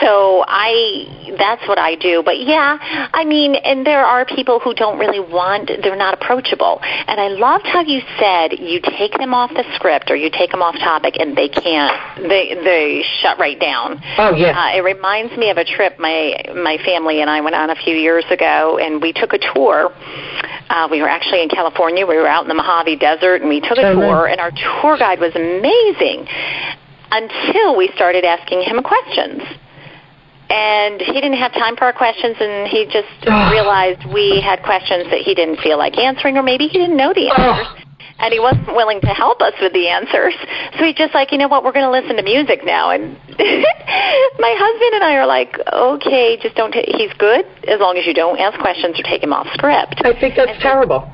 So 0.00 0.44
I 0.48 1.34
that's 1.38 1.66
what 1.68 1.78
I 1.78 1.94
do. 1.94 2.22
But 2.24 2.40
yeah, 2.40 2.78
I 3.12 3.24
mean, 3.24 3.54
and 3.54 3.86
there 3.86 4.04
are 4.04 4.24
people 4.24 4.60
who 4.60 4.72
don't 4.74 4.98
really 4.98 5.20
want 5.20 5.70
they're 5.82 5.96
not 5.96 6.14
approachable. 6.14 6.80
And 6.82 7.20
I 7.20 7.28
loved 7.28 7.66
how 7.66 7.82
you 7.82 8.00
said 8.18 8.58
you 8.58 8.80
take 8.80 9.12
them 9.18 9.34
off 9.34 9.50
the 9.50 9.64
script 9.74 10.10
or 10.10 10.16
you 10.16 10.30
take 10.30 10.50
them 10.50 10.62
off 10.62 10.74
topic 10.78 11.16
and 11.20 11.36
they 11.36 11.48
can't 11.48 12.22
they 12.22 12.54
they 12.54 13.04
shut 13.20 13.38
right 13.38 13.60
down. 13.60 14.00
Oh 14.16 14.34
yeah. 14.34 14.58
Uh, 14.58 14.78
it 14.78 14.82
reminds 14.82 15.36
me 15.36 15.50
of 15.50 15.58
a 15.58 15.64
trip 15.64 15.98
my 15.98 16.34
my 16.54 16.78
family 16.84 17.20
and 17.20 17.28
I 17.28 17.42
went 17.42 17.54
on 17.54 17.68
a 17.68 17.76
few 17.76 17.94
years 17.94 18.24
ago 18.30 18.78
and 18.78 19.02
we 19.02 19.12
took 19.12 19.34
a 19.34 19.38
tour. 19.52 19.92
Uh, 20.70 20.88
we 20.90 21.02
were 21.02 21.08
actually 21.08 21.42
in 21.42 21.50
California. 21.50 22.06
We 22.06 22.16
were 22.16 22.26
out 22.26 22.42
in 22.44 22.48
the 22.48 22.54
Mojave 22.54 22.96
Desert, 22.96 23.42
and 23.42 23.48
we 23.50 23.60
took 23.60 23.76
a 23.76 23.88
Oh, 23.88 23.94
tour. 23.94 24.24
nice. 24.24 24.32
And 24.32 24.40
our 24.40 24.50
tour 24.50 24.96
guide 24.96 25.20
was 25.20 25.34
amazing 25.36 26.26
until 27.12 27.76
we 27.76 27.92
started 27.94 28.24
asking 28.24 28.62
him 28.62 28.82
questions. 28.82 29.42
And 30.48 31.00
he 31.00 31.12
didn't 31.12 31.38
have 31.40 31.52
time 31.52 31.76
for 31.76 31.84
our 31.84 31.92
questions, 31.92 32.36
and 32.40 32.68
he 32.68 32.84
just 32.84 33.12
realized 33.52 34.04
we 34.12 34.40
had 34.40 34.62
questions 34.64 35.08
that 35.12 35.20
he 35.20 35.34
didn't 35.34 35.60
feel 35.60 35.78
like 35.78 35.96
answering, 35.96 36.36
or 36.36 36.42
maybe 36.42 36.66
he 36.66 36.78
didn't 36.78 36.96
know 36.96 37.12
the 37.12 37.28
answers. 37.36 37.84
And 38.18 38.32
he 38.32 38.38
wasn't 38.38 38.68
willing 38.68 39.00
to 39.00 39.08
help 39.08 39.40
us 39.42 39.54
with 39.60 39.72
the 39.72 39.88
answers. 39.88 40.34
So 40.78 40.84
he's 40.84 40.94
just 40.94 41.12
like, 41.12 41.32
you 41.32 41.38
know 41.38 41.48
what, 41.48 41.64
we're 41.64 41.72
going 41.72 41.86
to 41.86 41.90
listen 41.90 42.14
to 42.16 42.22
music 42.22 42.60
now. 42.64 42.90
And 42.90 43.18
my 44.38 44.54
husband 44.54 44.92
and 44.94 45.02
I 45.02 45.16
are 45.16 45.26
like, 45.26 45.58
okay, 45.72 46.38
just 46.40 46.54
don't. 46.54 46.70
ta 46.70 46.80
he's 46.86 47.12
good 47.18 47.44
as 47.66 47.80
long 47.80 47.96
as 47.98 48.06
you 48.06 48.14
don't 48.14 48.38
ask 48.38 48.60
questions 48.60 48.94
or 49.00 49.02
take 49.02 49.24
him 49.24 49.32
off 49.32 49.48
script. 49.54 50.02
I 50.04 50.14
think 50.20 50.36
that's 50.36 50.62
terrible. 50.62 51.10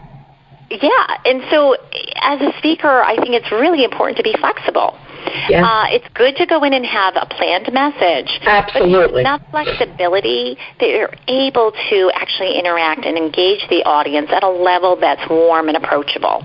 Yeah, 0.68 1.06
and 1.24 1.40
so 1.50 1.76
as 2.20 2.42
a 2.42 2.52
speaker, 2.58 3.00
I 3.00 3.16
think 3.16 3.32
it's 3.32 3.50
really 3.50 3.84
important 3.84 4.18
to 4.18 4.22
be 4.22 4.34
flexible. 4.36 4.98
Yeah. 5.48 5.64
Uh, 5.64 5.86
it's 5.90 6.06
good 6.14 6.36
to 6.36 6.46
go 6.46 6.62
in 6.64 6.72
and 6.72 6.84
have 6.84 7.14
a 7.16 7.26
planned 7.26 7.72
message. 7.72 8.28
Absolutely. 8.42 9.22
But 9.22 9.38
enough 9.38 9.42
flexibility 9.50 10.56
that 10.80 10.88
you're 10.88 11.14
able 11.26 11.72
to 11.90 12.10
actually 12.14 12.58
interact 12.58 13.04
and 13.04 13.16
engage 13.16 13.66
the 13.68 13.82
audience 13.84 14.28
at 14.30 14.42
a 14.42 14.48
level 14.48 14.96
that's 15.00 15.22
warm 15.28 15.68
and 15.68 15.76
approachable 15.76 16.44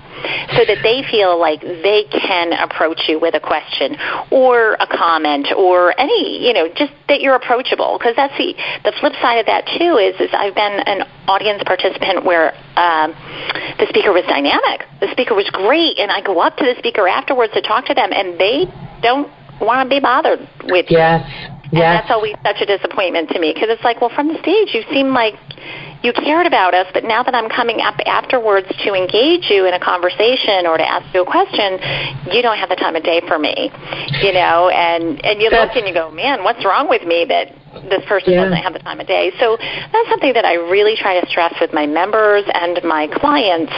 so 0.56 0.64
that 0.64 0.78
they 0.82 1.04
feel 1.10 1.38
like 1.38 1.60
they 1.60 2.04
can 2.10 2.52
approach 2.52 3.08
you 3.08 3.20
with 3.20 3.34
a 3.34 3.40
question 3.40 3.96
or 4.30 4.74
a 4.74 4.86
comment 4.86 5.48
or 5.56 5.98
any, 5.98 6.46
you 6.46 6.52
know, 6.52 6.68
just 6.74 6.92
that 7.08 7.20
you're 7.20 7.36
approachable. 7.36 7.98
Because 7.98 8.16
that's 8.16 8.36
the, 8.38 8.54
the 8.84 8.92
flip 9.00 9.12
side 9.20 9.38
of 9.38 9.46
that, 9.46 9.66
too, 9.78 9.96
is, 9.98 10.14
is 10.20 10.30
I've 10.32 10.54
been 10.54 10.80
an 10.86 11.06
audience 11.28 11.62
participant 11.64 12.24
where 12.24 12.52
um, 12.76 13.12
the 13.78 13.86
speaker 13.88 14.12
was 14.12 14.24
dynamic. 14.28 14.86
The 15.00 15.08
speaker 15.12 15.34
was 15.34 15.48
great, 15.50 15.98
and 15.98 16.10
I 16.10 16.20
go 16.20 16.40
up 16.40 16.56
to 16.56 16.64
the 16.64 16.74
speaker 16.78 17.06
afterwards 17.08 17.52
to 17.54 17.62
talk 17.62 17.86
to 17.86 17.94
them, 17.94 18.12
and 18.12 18.38
they 18.38 18.63
don't 19.02 19.30
want 19.60 19.88
to 19.88 19.94
be 19.94 20.00
bothered 20.00 20.40
with 20.64 20.86
yes. 20.88 21.24
you. 21.72 21.82
And 21.82 21.82
that's 21.82 22.10
always 22.10 22.34
such 22.44 22.60
a 22.60 22.66
disappointment 22.66 23.30
to 23.30 23.40
me 23.40 23.52
because 23.52 23.68
it's 23.68 23.82
like, 23.82 24.00
well, 24.00 24.12
from 24.14 24.28
the 24.28 24.38
stage, 24.38 24.70
you 24.74 24.84
seem 24.92 25.10
like 25.10 25.34
you 26.04 26.12
cared 26.12 26.46
about 26.46 26.74
us, 26.74 26.86
but 26.92 27.02
now 27.02 27.22
that 27.22 27.34
I'm 27.34 27.48
coming 27.48 27.80
up 27.80 27.96
afterwards 28.06 28.68
to 28.84 28.94
engage 28.94 29.50
you 29.50 29.66
in 29.66 29.74
a 29.74 29.80
conversation 29.80 30.68
or 30.68 30.76
to 30.76 30.86
ask 30.86 31.02
you 31.14 31.22
a 31.22 31.26
question, 31.26 31.80
you 32.30 32.42
don't 32.42 32.58
have 32.58 32.68
the 32.68 32.76
time 32.76 32.94
of 32.94 33.02
day 33.02 33.22
for 33.26 33.38
me, 33.38 33.72
you 34.22 34.32
know, 34.32 34.68
and 34.68 35.18
and 35.24 35.40
you 35.40 35.50
That's, 35.50 35.74
look 35.74 35.82
and 35.82 35.88
you 35.88 35.94
go, 35.94 36.12
man, 36.12 36.44
what's 36.44 36.64
wrong 36.64 36.88
with 36.88 37.02
me 37.02 37.24
that 37.26 37.50
this 37.88 38.04
person 38.06 38.32
Yeah. 38.32 38.44
doesn't 38.44 38.58
have 38.62 38.72
the 38.72 38.78
time 38.80 39.00
of 39.00 39.06
day? 39.06 39.32
So 39.40 39.56
that's 39.58 40.08
something 40.08 40.32
that 40.34 40.44
I 40.44 40.54
really 40.54 40.96
try 40.96 41.20
to 41.20 41.26
stress 41.28 41.54
with 41.60 41.72
my 41.72 41.86
members 41.86 42.44
and 42.52 42.82
my 42.84 43.06
clients 43.08 43.72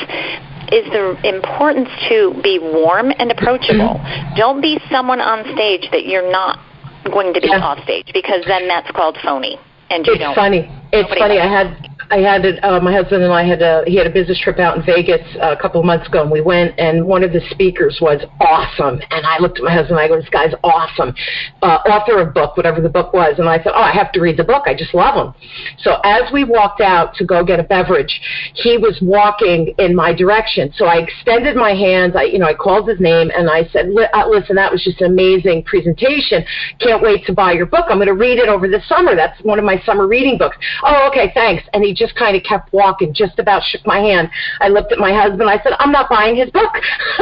is 0.72 0.84
the 0.90 1.16
importance 1.22 1.88
to 2.08 2.34
be 2.42 2.58
warm 2.58 3.12
and 3.18 3.30
approachable. 3.30 4.00
Mm-hmm. 4.02 4.34
Don't 4.36 4.60
be 4.60 4.80
someone 4.90 5.20
on 5.20 5.44
stage 5.54 5.88
that 5.92 6.06
you're 6.06 6.30
not 6.30 6.58
going 7.04 7.32
to 7.34 7.40
be 7.40 7.48
Yeah. 7.48 7.58
off 7.62 7.82
stage 7.84 8.10
because 8.12 8.44
then 8.46 8.66
that's 8.68 8.90
called 8.90 9.16
phony. 9.22 9.58
And 9.90 10.04
you 10.06 10.14
It's 10.14 10.22
don't. 10.22 10.34
funny. 10.34 10.68
It's 10.92 11.08
funny. 11.14 11.38
I 11.38 11.46
had 11.46 11.76
I 12.10 12.18
had 12.18 12.44
a, 12.44 12.66
uh, 12.66 12.80
my 12.80 12.92
husband 12.92 13.22
and 13.22 13.32
I 13.32 13.44
had 13.44 13.62
a 13.62 13.82
he 13.86 13.96
had 13.96 14.06
a 14.06 14.10
business 14.10 14.38
trip 14.40 14.58
out 14.58 14.76
in 14.76 14.84
Vegas 14.84 15.26
uh, 15.42 15.54
a 15.58 15.60
couple 15.60 15.80
of 15.80 15.86
months 15.86 16.06
ago, 16.06 16.22
and 16.22 16.30
we 16.30 16.40
went. 16.40 16.78
And 16.78 17.04
one 17.04 17.24
of 17.24 17.32
the 17.32 17.40
speakers 17.50 17.98
was 18.00 18.22
awesome. 18.40 19.00
And 19.10 19.26
I 19.26 19.38
looked 19.38 19.58
at 19.58 19.64
my 19.64 19.72
husband. 19.72 19.98
and 19.98 20.00
I 20.00 20.08
go, 20.08 20.20
"This 20.20 20.28
guy's 20.28 20.54
awesome, 20.62 21.14
uh, 21.62 21.78
author 21.86 22.20
of 22.20 22.32
book, 22.34 22.56
whatever 22.56 22.80
the 22.80 22.88
book 22.88 23.12
was." 23.12 23.38
And 23.38 23.48
I 23.48 23.58
thought, 23.58 23.74
"Oh, 23.74 23.82
I 23.82 23.92
have 23.92 24.12
to 24.12 24.20
read 24.20 24.36
the 24.36 24.44
book. 24.44 24.64
I 24.66 24.74
just 24.74 24.94
love 24.94 25.14
him." 25.14 25.34
So 25.78 25.98
as 26.04 26.30
we 26.32 26.44
walked 26.44 26.80
out 26.80 27.14
to 27.16 27.24
go 27.24 27.44
get 27.44 27.58
a 27.58 27.64
beverage, 27.64 28.20
he 28.54 28.78
was 28.78 28.98
walking 29.02 29.74
in 29.78 29.94
my 29.94 30.12
direction. 30.12 30.72
So 30.76 30.86
I 30.86 30.98
extended 30.98 31.56
my 31.56 31.74
hands. 31.74 32.14
I 32.14 32.24
you 32.24 32.38
know 32.38 32.46
I 32.46 32.54
called 32.54 32.88
his 32.88 33.00
name 33.00 33.30
and 33.36 33.50
I 33.50 33.64
said, 33.72 33.90
uh, 34.14 34.28
"Listen, 34.28 34.54
that 34.56 34.70
was 34.70 34.84
just 34.84 35.00
an 35.00 35.10
amazing 35.10 35.64
presentation. 35.64 36.44
Can't 36.78 37.02
wait 37.02 37.26
to 37.26 37.32
buy 37.32 37.52
your 37.52 37.66
book. 37.66 37.86
I'm 37.88 37.98
going 37.98 38.06
to 38.06 38.14
read 38.14 38.38
it 38.38 38.48
over 38.48 38.68
the 38.68 38.82
summer. 38.86 39.16
That's 39.16 39.40
one 39.42 39.58
of 39.58 39.64
my 39.64 39.80
summer 39.84 40.06
reading 40.06 40.38
books." 40.38 40.56
Oh, 40.84 41.08
okay, 41.08 41.32
thanks. 41.34 41.64
And 41.72 41.82
he 41.82 41.95
just 41.96 42.14
kind 42.16 42.36
of 42.36 42.42
kept 42.42 42.72
walking, 42.72 43.12
just 43.14 43.38
about 43.38 43.62
shook 43.64 43.86
my 43.86 43.98
hand. 43.98 44.30
I 44.60 44.68
looked 44.68 44.92
at 44.92 44.98
my 44.98 45.12
husband. 45.12 45.48
I 45.48 45.62
said, 45.62 45.72
"I'm 45.78 45.92
not 45.92 46.08
buying 46.08 46.36
his 46.36 46.50
book." 46.50 46.72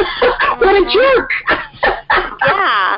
what 0.59 0.75
a 0.75 0.81
mm-hmm. 0.81 0.91
jerk! 0.91 1.31
yeah. 2.47 2.97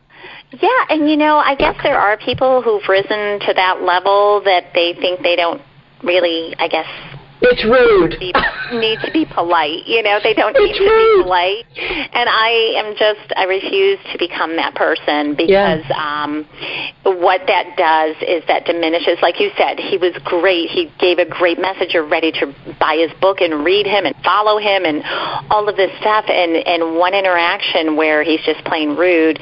Yeah, 0.62 0.86
and 0.90 1.10
you 1.10 1.18
know, 1.18 1.38
I 1.38 1.56
guess 1.56 1.76
there 1.84 2.00
are 2.00 2.18
people 2.18 2.62
who've 2.62 2.88
risen 2.88 3.40
to 3.42 3.54
that 3.56 3.82
level 3.82 4.42
that 4.46 4.74
they 4.74 4.94
think 4.94 5.22
they 5.22 5.36
don't 5.36 5.62
really, 6.04 6.56
I 6.58 6.68
guess, 6.68 6.88
It's 7.42 7.64
rude. 7.64 8.18
need 8.82 9.00
to 9.06 9.12
be 9.12 9.26
polite. 9.26 9.86
You 9.86 10.02
know, 10.02 10.20
they 10.22 10.34
don't 10.34 10.54
need 10.54 10.74
It's 10.74 10.80
to 10.80 10.86
be 10.86 11.24
polite. 11.24 11.66
And 12.14 12.28
I 12.30 12.82
am 12.82 12.96
just, 12.98 13.32
I 13.38 13.46
refuse 13.46 14.00
to 14.12 14.18
become 14.18 14.56
that 14.58 14.74
person 14.74 15.36
because 15.36 15.86
um, 15.94 16.46
what 17.04 17.42
that 17.46 17.78
does 17.78 18.16
is 18.26 18.44
that 18.48 18.66
diminishes, 18.66 19.20
like 19.22 19.40
you 19.40 19.52
said, 19.58 19.80
he 19.80 19.98
was 19.98 20.18
great. 20.26 20.70
He 20.70 20.92
gave 21.00 21.20
a 21.20 21.26
great 21.26 21.60
message. 21.60 21.94
You're 21.94 22.08
ready 22.08 22.32
to 22.42 22.54
buy 22.80 22.98
his 22.98 23.14
book 23.22 23.42
and 23.42 23.64
read 23.64 23.86
him 23.86 24.06
and 24.06 24.16
follow 24.24 24.58
him 24.58 24.86
and 24.86 25.04
all 25.52 25.70
of 25.70 25.78
this 25.78 25.92
stuff. 26.00 26.26
And, 26.28 26.58
and 26.58 26.98
one 26.98 27.14
interaction 27.14 27.96
where 27.96 28.24
he's 28.24 28.42
just 28.42 28.66
plain 28.66 28.98
rude 28.98 29.38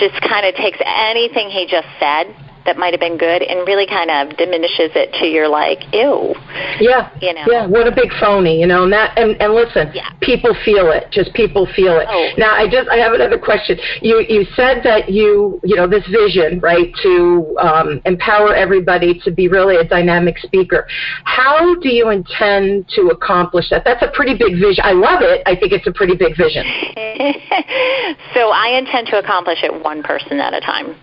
just 0.00 0.16
kind 0.24 0.44
of 0.46 0.54
takes 0.56 0.78
anything 0.84 1.48
he 1.48 1.66
just 1.68 1.88
said 2.00 2.34
that 2.66 2.76
might 2.76 2.92
have 2.92 3.00
been 3.00 3.16
good 3.16 3.42
and 3.42 3.66
really 3.66 3.86
kind 3.86 4.10
of 4.10 4.36
diminishes 4.36 4.90
it 4.94 5.12
to 5.20 5.26
your 5.26 5.48
like, 5.48 5.80
ew. 5.92 6.34
Yeah, 6.80 7.10
You 7.20 7.32
know. 7.34 7.44
yeah. 7.46 7.66
What 7.66 7.86
a 7.86 7.92
big 7.94 8.10
phony, 8.20 8.60
you 8.60 8.66
know. 8.66 8.84
And 8.84 8.92
that, 8.92 9.16
and, 9.18 9.40
and 9.40 9.54
listen, 9.54 9.90
Yeah. 9.94 10.10
people 10.20 10.54
feel 10.64 10.90
it. 10.90 11.10
Just 11.10 11.32
people 11.34 11.66
feel 11.74 11.96
it. 11.98 12.06
Oh. 12.08 12.30
Now, 12.36 12.52
I 12.54 12.68
just, 12.68 12.88
I 12.88 12.96
have 12.96 13.12
another 13.12 13.38
question. 13.38 13.78
You, 14.02 14.24
you 14.28 14.44
said 14.54 14.82
that 14.84 15.08
you, 15.10 15.60
you 15.64 15.76
know, 15.76 15.86
this 15.86 16.06
vision, 16.08 16.60
right, 16.60 16.92
to 17.02 17.56
um, 17.60 18.00
empower 18.04 18.54
everybody 18.54 19.18
to 19.24 19.30
be 19.30 19.48
really 19.48 19.76
a 19.76 19.84
dynamic 19.84 20.38
speaker. 20.38 20.86
How 21.24 21.74
do 21.80 21.88
you 21.88 22.10
intend 22.10 22.88
to 22.96 23.08
accomplish 23.08 23.70
that? 23.70 23.84
That's 23.84 24.02
a 24.02 24.10
pretty 24.14 24.36
big 24.36 24.54
vision. 24.60 24.82
I 24.84 24.92
love 24.92 25.22
it. 25.22 25.42
I 25.46 25.54
think 25.56 25.72
it's 25.72 25.86
a 25.86 25.92
pretty 25.92 26.16
big 26.16 26.36
vision. 26.36 26.64
so 28.34 28.50
I 28.50 28.76
intend 28.78 29.06
to 29.08 29.18
accomplish 29.18 29.58
it 29.62 29.72
one 29.82 30.02
person 30.02 30.40
at 30.40 30.52
a 30.54 30.60
time, 30.60 30.96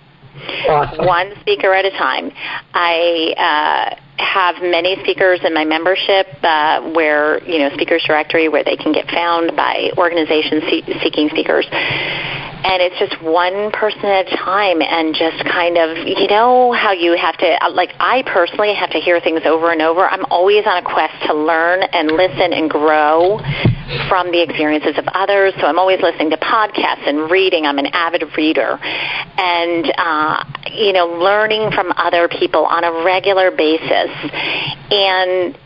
Awesome. 0.68 1.06
one 1.06 1.34
speaker 1.42 1.74
at 1.74 1.86
a 1.86 1.92
time. 1.92 2.32
I 2.74 3.34
uh, 3.38 3.96
have 4.18 4.62
many 4.62 4.96
speakers 5.02 5.40
in 5.44 5.54
my 5.54 5.66
membership 5.66 6.28
uh, 6.44 6.82
where, 6.92 7.44
you 7.44 7.60
know, 7.60 7.70
Speakers 7.74 8.04
Directory, 8.06 8.50
where 8.50 8.64
they 8.64 8.76
can 8.76 8.94
get 8.94 9.08
found 9.10 9.56
by 9.56 9.92
organizations 9.98 10.64
see- 10.70 11.00
seeking 11.02 11.30
speakers. 11.30 11.68
And 12.64 12.82
it's 12.82 12.98
just 12.98 13.22
one 13.22 13.72
person 13.72 14.06
at 14.06 14.32
a 14.32 14.38
time 14.38 14.82
and 14.82 15.14
just 15.14 15.44
kind 15.44 15.78
of, 15.78 16.08
you 16.08 16.28
know, 16.28 16.72
how 16.72 16.94
you 16.94 17.12
have 17.18 17.36
to, 17.38 17.58
like, 17.74 17.92
I 18.00 18.24
personally 18.24 18.74
have 18.74 18.90
to 18.92 19.00
hear 19.00 19.20
things 19.20 19.42
over 19.46 19.72
and 19.72 19.82
over. 19.82 20.08
I'm 20.08 20.24
always 20.32 20.66
on 20.66 20.78
a 20.78 20.82
quest 20.82 21.14
to 21.28 21.34
learn 21.34 21.84
and 21.84 22.12
listen 22.12 22.54
and 22.54 22.70
grow 22.70 23.40
from 24.08 24.32
the 24.32 24.42
experiences 24.42 24.98
of 24.98 25.06
others. 25.14 25.54
So 25.60 25.68
I'm 25.68 25.78
always 25.78 26.00
listening 26.02 26.30
to 26.30 26.38
podcasts 26.38 27.08
and 27.08 27.30
reading. 27.30 27.66
I'm 27.66 27.80
an 27.80 27.88
avid 27.88 28.24
reader. 28.38 28.80
And, 28.80 29.92
uh, 29.98 30.44
you 30.72 30.94
know, 30.94 31.08
learning 31.08 31.72
from 31.72 31.92
other 31.98 32.30
people 32.30 32.66
on 32.66 32.86
a 32.86 33.04
regular 33.04 33.52
basis. 33.52 34.03
And 34.92 35.58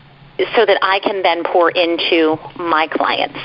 so 0.54 0.64
that 0.66 0.78
I 0.82 1.00
can 1.00 1.22
then 1.22 1.42
pour 1.44 1.70
into 1.70 2.36
my 2.58 2.86
clients 2.86 3.38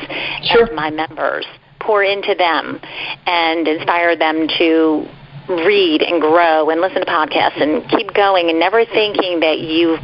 Sure. 0.51 0.65
and 0.67 0.75
my 0.75 0.89
members, 0.91 1.45
pour 1.79 2.03
into 2.03 2.35
them 2.35 2.79
and 3.25 3.67
inspire 3.67 4.15
them 4.15 4.47
to 4.59 5.07
read 5.49 6.01
and 6.01 6.21
grow 6.21 6.69
and 6.69 6.79
listen 6.81 7.01
to 7.03 7.05
podcasts 7.11 7.61
and 7.61 7.87
keep 7.89 8.13
going 8.13 8.49
and 8.49 8.59
never 8.59 8.85
thinking 8.85 9.39
that 9.41 9.59
you've 9.59 9.99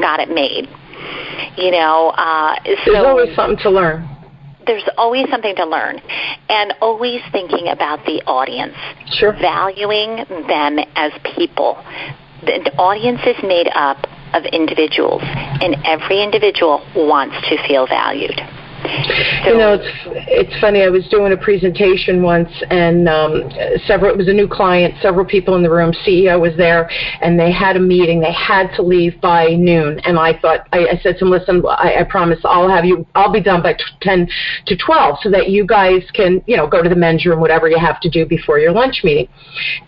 got 0.00 0.20
it 0.20 0.28
made. 0.30 0.68
You 1.56 1.70
know, 1.72 2.08
uh, 2.16 2.56
There's 2.64 3.04
always 3.04 3.34
something 3.34 3.58
to 3.64 3.70
learn. 3.70 4.08
there's 4.66 4.84
always 4.96 5.28
something 5.30 5.54
to 5.56 5.66
learn 5.66 6.00
and 6.48 6.72
always 6.80 7.20
thinking 7.32 7.68
about 7.68 8.04
the 8.06 8.22
audience 8.26 8.74
Sure. 9.18 9.32
valuing 9.32 10.24
them 10.48 10.78
as 10.96 11.12
people. 11.36 11.76
The, 12.42 12.72
audience 12.78 13.20
is 13.26 13.36
made 13.42 13.68
up 13.74 14.06
of 14.34 14.44
individuals, 14.46 15.22
and 15.24 15.76
every 15.84 16.22
individual 16.22 16.84
wants 16.94 17.36
to 17.48 17.56
feel 17.66 17.86
valued. 17.86 18.40
You 18.84 19.56
know, 19.56 19.74
it's 19.80 19.88
it's 20.28 20.60
funny. 20.60 20.82
I 20.82 20.88
was 20.88 21.06
doing 21.08 21.32
a 21.32 21.36
presentation 21.36 22.22
once, 22.22 22.50
and 22.68 23.08
um, 23.08 23.50
several. 23.86 24.12
It 24.12 24.18
was 24.18 24.28
a 24.28 24.32
new 24.32 24.48
client. 24.48 24.94
Several 25.00 25.24
people 25.24 25.54
in 25.54 25.62
the 25.62 25.70
room. 25.70 25.92
CEO 26.06 26.38
was 26.38 26.54
there, 26.58 26.90
and 27.22 27.40
they 27.40 27.50
had 27.50 27.76
a 27.76 27.80
meeting. 27.80 28.20
They 28.20 28.32
had 28.32 28.74
to 28.76 28.82
leave 28.82 29.18
by 29.22 29.48
noon, 29.48 30.00
and 30.00 30.18
I 30.18 30.38
thought 30.38 30.68
I, 30.72 30.80
I 30.80 31.00
said 31.02 31.16
to 31.18 31.24
them, 31.24 31.30
"Listen, 31.30 31.62
I, 31.66 32.00
I 32.00 32.04
promise 32.04 32.38
I'll 32.44 32.68
have 32.68 32.84
you. 32.84 33.06
I'll 33.14 33.32
be 33.32 33.40
done 33.40 33.62
by 33.62 33.72
t- 33.72 33.84
ten 34.02 34.28
to 34.66 34.76
twelve, 34.76 35.18
so 35.22 35.30
that 35.30 35.48
you 35.48 35.66
guys 35.66 36.02
can, 36.12 36.42
you 36.46 36.56
know, 36.56 36.66
go 36.66 36.82
to 36.82 36.88
the 36.88 36.96
men's 36.96 37.24
room, 37.24 37.40
whatever 37.40 37.68
you 37.68 37.78
have 37.78 38.00
to 38.00 38.10
do 38.10 38.26
before 38.26 38.58
your 38.58 38.72
lunch 38.72 39.00
meeting." 39.02 39.28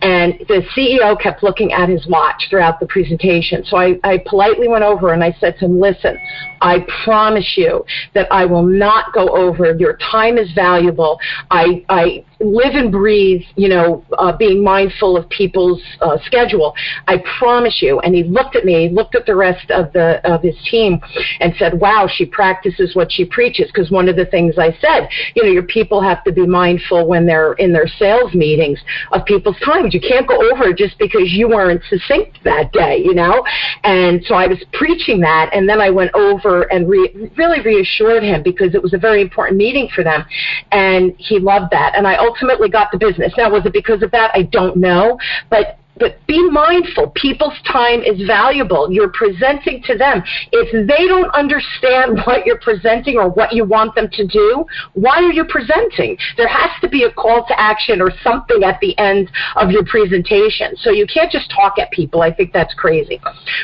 And 0.01 0.35
the 0.49 0.63
CEO 0.75 1.21
kept 1.21 1.43
looking 1.43 1.73
at 1.73 1.91
his 1.91 2.07
watch 2.07 2.47
throughout 2.49 2.81
the 2.81 2.87
presentation. 2.87 3.63
So 3.67 3.77
I, 3.77 3.99
I 4.05 4.23
politely 4.27 4.69
went 4.69 4.85
over 4.85 5.13
and 5.13 5.23
I 5.23 5.37
said 5.39 5.59
to 5.59 5.67
him, 5.67 5.81
"Listen, 5.81 6.17
I 6.63 6.87
promise 7.05 7.55
you 7.57 7.85
that 8.15 8.27
I 8.33 8.47
will 8.47 8.63
not 8.63 8.86
go 9.13 9.29
over. 9.29 9.75
Your 9.77 9.99
time 10.11 10.39
is 10.39 10.53
valuable. 10.53 11.19
I, 11.51 11.85
I 11.89 12.25
live 12.41 12.75
and 12.75 12.93
breathe, 12.93 13.43
you 13.57 13.69
know, 13.69 14.05
uh, 14.19 14.37
being 14.37 14.63
mindful 14.63 15.17
of 15.17 15.29
people's 15.31 15.83
uh, 16.01 16.19
schedule. 16.25 16.75
I 17.07 17.23
promise 17.39 17.79
you. 17.81 18.01
And 18.01 18.15
he 18.15 18.25
looked 18.25 18.57
at 18.57 18.65
me, 18.65 18.89
looked 18.89 19.15
at 19.15 19.27
the 19.27 19.35
rest 19.35 19.71
of 19.71 19.93
the 19.93 20.21
of 20.31 20.43
his 20.43 20.57
team, 20.71 21.01
and 21.41 21.55
said, 21.59 21.79
"Wow, 21.81 22.09
she 22.13 22.27
practices 22.27 22.95
what 22.95 23.11
she 23.11 23.25
preaches." 23.25 23.71
Because 23.73 23.91
one 23.91 24.09
of 24.09 24.17
the 24.17 24.27
things 24.27 24.59
I 24.59 24.77
said, 24.81 25.09
you 25.35 25.43
know, 25.43 25.51
your 25.51 25.63
people 25.63 26.01
have 26.03 26.23
to 26.25 26.33
be 26.33 26.47
mindful 26.47 27.07
when 27.07 27.27
they're 27.27 27.55
in 27.55 27.73
their 27.73 27.89
sales 27.89 28.35
meetings 28.35 28.79
of 29.13 29.25
people's 29.25 29.59
times. 29.65 29.95
You 29.95 30.01
can't 30.01 30.27
go 30.27 30.37
over 30.51 30.73
just 30.73 30.99
because 30.99 31.33
you 31.33 31.49
weren't 31.49 31.83
succinct 31.89 32.39
that 32.45 32.73
day, 32.73 32.99
you 32.99 33.15
know. 33.15 33.45
And 33.85 34.23
so 34.27 34.35
I 34.35 34.47
was 34.47 34.59
preaching 34.73 35.21
that, 35.21 35.51
and 35.53 35.69
then 35.69 35.81
I 35.81 35.91
went 35.91 36.15
over 36.15 36.63
and 36.65 36.89
re- 36.89 37.31
really 37.37 37.61
reassured 37.61 38.23
him 38.23 38.43
because 38.43 38.75
it 38.75 38.83
was 38.83 38.93
a 38.93 38.99
very 38.99 39.23
important 39.23 39.57
meeting 39.57 39.89
for 39.95 40.05
them, 40.05 40.25
and 40.73 41.15
he 41.19 41.39
loved 41.39 41.71
that. 41.73 41.95
And 41.97 42.07
I 42.07 42.17
ultimately 42.27 42.69
got 42.69 42.91
the 42.93 42.99
business. 42.99 43.33
Now, 43.37 43.51
was 43.51 43.65
it 43.67 43.73
because 43.73 44.03
of 44.03 44.11
that? 44.11 44.31
I 44.35 44.43
don't 44.43 44.77
know, 44.77 45.19
but 45.51 45.79
but 45.99 46.25
be 46.27 46.49
mindful. 46.51 47.11
People's 47.11 47.59
time 47.71 48.03
is 48.03 48.27
valuable. 48.27 48.93
You're 48.93 49.11
presenting 49.11 49.83
to 49.85 49.97
them. 49.97 50.23
If 50.53 50.87
they 50.87 51.07
don't 51.07 51.31
understand 51.35 52.21
what 52.27 52.47
you're 52.47 52.59
presenting 52.59 53.17
or 53.17 53.29
what 53.29 53.53
you 53.53 53.65
want 53.65 53.95
them 53.95 54.09
to 54.13 54.27
do, 54.27 54.65
why 54.95 55.23
are 55.23 55.33
you 55.33 55.45
presenting? 55.45 56.17
There 56.37 56.49
has 56.49 56.71
to 56.83 56.89
be 56.89 57.05
a 57.05 57.13
call 57.13 57.47
to 57.47 57.61
action 57.61 58.01
or 58.01 58.11
something 58.23 58.63
at 58.63 58.79
the 58.81 58.97
end 58.99 59.31
of 59.57 59.71
your 59.71 59.85
presentation. 59.85 60.77
So 60.77 60.91
you 60.91 61.07
can't 61.07 61.31
just 61.31 61.51
talk 61.51 61.79
at 61.79 61.91
people. 61.91 62.23
I 62.23 62.33
think 62.33 62.53
that's 62.53 62.75
crazy. 62.75 63.21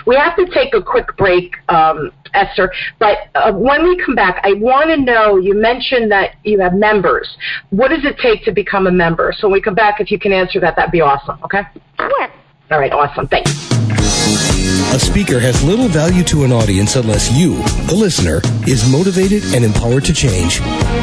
We 0.06 0.16
have 0.16 0.36
to 0.36 0.46
take 0.46 0.74
a 0.74 0.82
quick 0.82 1.16
break, 1.16 1.54
um, 1.68 2.12
Esther. 2.34 2.72
But 2.98 3.18
uh, 3.34 3.52
when 3.52 3.84
we 3.84 3.96
come 4.04 4.14
back, 4.14 4.40
I 4.44 4.54
want 4.54 4.90
to 4.90 4.96
know. 4.96 5.36
You 5.36 5.54
mentioned 5.54 6.10
that 6.12 6.36
you 6.44 6.60
have 6.60 6.74
members. 6.74 7.36
What 7.70 7.88
does 7.88 8.04
it 8.04 8.16
take 8.18 8.44
to 8.44 8.52
become 8.52 8.86
a 8.86 8.92
member? 8.92 9.32
So 9.36 9.48
when 9.48 9.54
we 9.54 9.62
come 9.62 9.74
back, 9.74 10.00
if 10.00 10.10
you 10.10 10.18
can 10.18 10.32
answer 10.32 10.60
that, 10.60 10.76
that'd 10.76 10.92
be 10.92 11.00
awesome. 11.00 11.38
Okay. 11.44 11.62
Sure. 11.98 12.28
All 12.70 12.78
right, 12.78 12.92
awesome. 12.92 13.28
Thanks. 13.28 14.01
A 14.32 14.98
speaker 14.98 15.40
has 15.40 15.62
little 15.64 15.88
value 15.88 16.22
to 16.24 16.44
an 16.44 16.52
audience 16.52 16.96
unless 16.96 17.30
you, 17.36 17.56
the 17.86 17.94
listener, 17.94 18.40
is 18.66 18.90
motivated 18.90 19.42
and 19.54 19.64
empowered 19.64 20.04
to 20.04 20.12
change. 20.12 20.60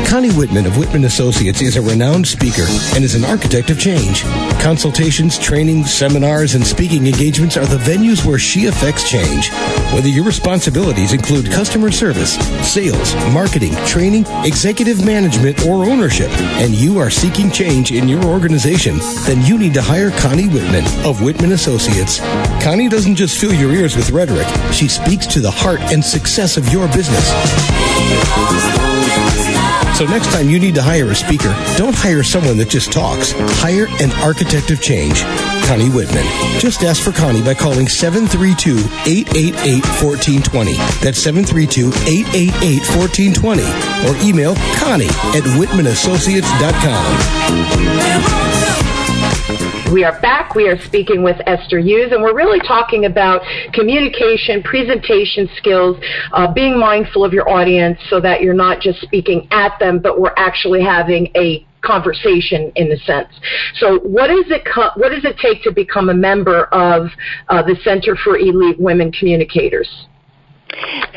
Connie 0.07 0.31
Whitman 0.31 0.65
of 0.65 0.77
Whitman 0.77 1.05
Associates 1.05 1.61
is 1.61 1.75
a 1.75 1.81
renowned 1.81 2.27
speaker 2.27 2.65
and 2.95 3.03
is 3.03 3.15
an 3.15 3.25
architect 3.25 3.69
of 3.69 3.79
change. 3.79 4.23
Consultations, 4.61 5.37
trainings, 5.37 5.93
seminars, 5.93 6.55
and 6.55 6.65
speaking 6.65 7.05
engagements 7.07 7.57
are 7.57 7.65
the 7.65 7.77
venues 7.77 8.25
where 8.25 8.39
she 8.39 8.65
affects 8.65 9.09
change. 9.09 9.51
Whether 9.93 10.07
your 10.09 10.23
responsibilities 10.23 11.13
include 11.13 11.51
customer 11.51 11.91
service, 11.91 12.35
sales, 12.67 13.13
marketing, 13.33 13.75
training, 13.85 14.25
executive 14.43 15.05
management, 15.05 15.65
or 15.65 15.85
ownership, 15.85 16.29
and 16.59 16.73
you 16.73 16.97
are 16.97 17.09
seeking 17.09 17.51
change 17.51 17.91
in 17.91 18.07
your 18.07 18.23
organization, 18.23 18.97
then 19.25 19.43
you 19.45 19.57
need 19.57 19.73
to 19.75 19.81
hire 19.81 20.11
Connie 20.11 20.47
Whitman 20.47 20.85
of 21.05 21.21
Whitman 21.21 21.51
Associates. 21.53 22.19
Connie 22.63 22.89
doesn't 22.89 23.15
just 23.19 23.37
fill 23.37 23.53
your 23.53 23.71
ears 23.73 23.97
with 23.97 24.11
rhetoric. 24.11 24.47
She 24.71 24.87
speaks 24.87 25.27
to 25.27 25.41
the 25.41 25.51
heart 25.51 25.81
and 25.91 26.01
success 26.01 26.55
of 26.55 26.71
your 26.71 26.87
business. 26.87 27.27
So 29.97 30.05
next 30.05 30.31
time 30.31 30.49
you 30.49 30.57
need 30.57 30.75
to 30.75 30.81
hire 30.81 31.09
a 31.09 31.15
speaker, 31.15 31.53
don't 31.75 31.93
hire 31.93 32.23
someone 32.23 32.55
that 32.59 32.69
just 32.69 32.93
talks. 32.93 33.33
Hire 33.59 33.87
an 33.99 34.13
architect 34.23 34.71
of 34.71 34.81
change. 34.81 35.21
Connie 35.67 35.89
Whitman. 35.89 36.23
Just 36.61 36.83
ask 36.83 37.03
for 37.03 37.11
Connie 37.11 37.43
by 37.43 37.55
calling 37.55 37.87
732-888-1420. 37.87 40.77
That's 41.01 41.21
732-888-1420. 41.21 44.07
Or 44.07 44.15
email 44.25 44.55
Connie 44.77 45.11
at 45.35 45.43
whitmanassociates.com. 45.59 48.48
We 49.91 50.03
are 50.03 50.21
back. 50.21 50.53
We 50.53 50.67
are 50.67 50.79
speaking 50.79 51.23
with 51.23 51.37
Esther 51.47 51.79
Hughes, 51.79 52.11
and 52.11 52.21
we're 52.21 52.35
really 52.35 52.59
talking 52.59 53.05
about 53.05 53.41
communication, 53.73 54.61
presentation 54.61 55.49
skills, 55.57 55.97
uh, 56.31 56.53
being 56.53 56.77
mindful 56.77 57.25
of 57.25 57.33
your 57.33 57.49
audience 57.49 57.97
so 58.07 58.21
that 58.21 58.43
you're 58.43 58.53
not 58.53 58.81
just 58.81 59.01
speaking 59.01 59.47
at 59.49 59.79
them, 59.79 59.97
but 59.97 60.21
we're 60.21 60.35
actually 60.37 60.83
having 60.83 61.31
a 61.35 61.65
conversation 61.81 62.71
in 62.75 62.91
a 62.91 62.97
sense. 62.97 63.29
So, 63.75 63.97
what 64.01 64.29
is 64.29 64.45
it? 64.51 64.63
Co- 64.71 64.91
what 64.95 65.09
does 65.09 65.25
it 65.25 65.37
take 65.37 65.63
to 65.63 65.71
become 65.71 66.09
a 66.09 66.13
member 66.13 66.65
of 66.65 67.07
uh, 67.47 67.63
the 67.63 67.75
Center 67.83 68.15
for 68.15 68.37
Elite 68.37 68.79
Women 68.79 69.11
Communicators? 69.11 70.05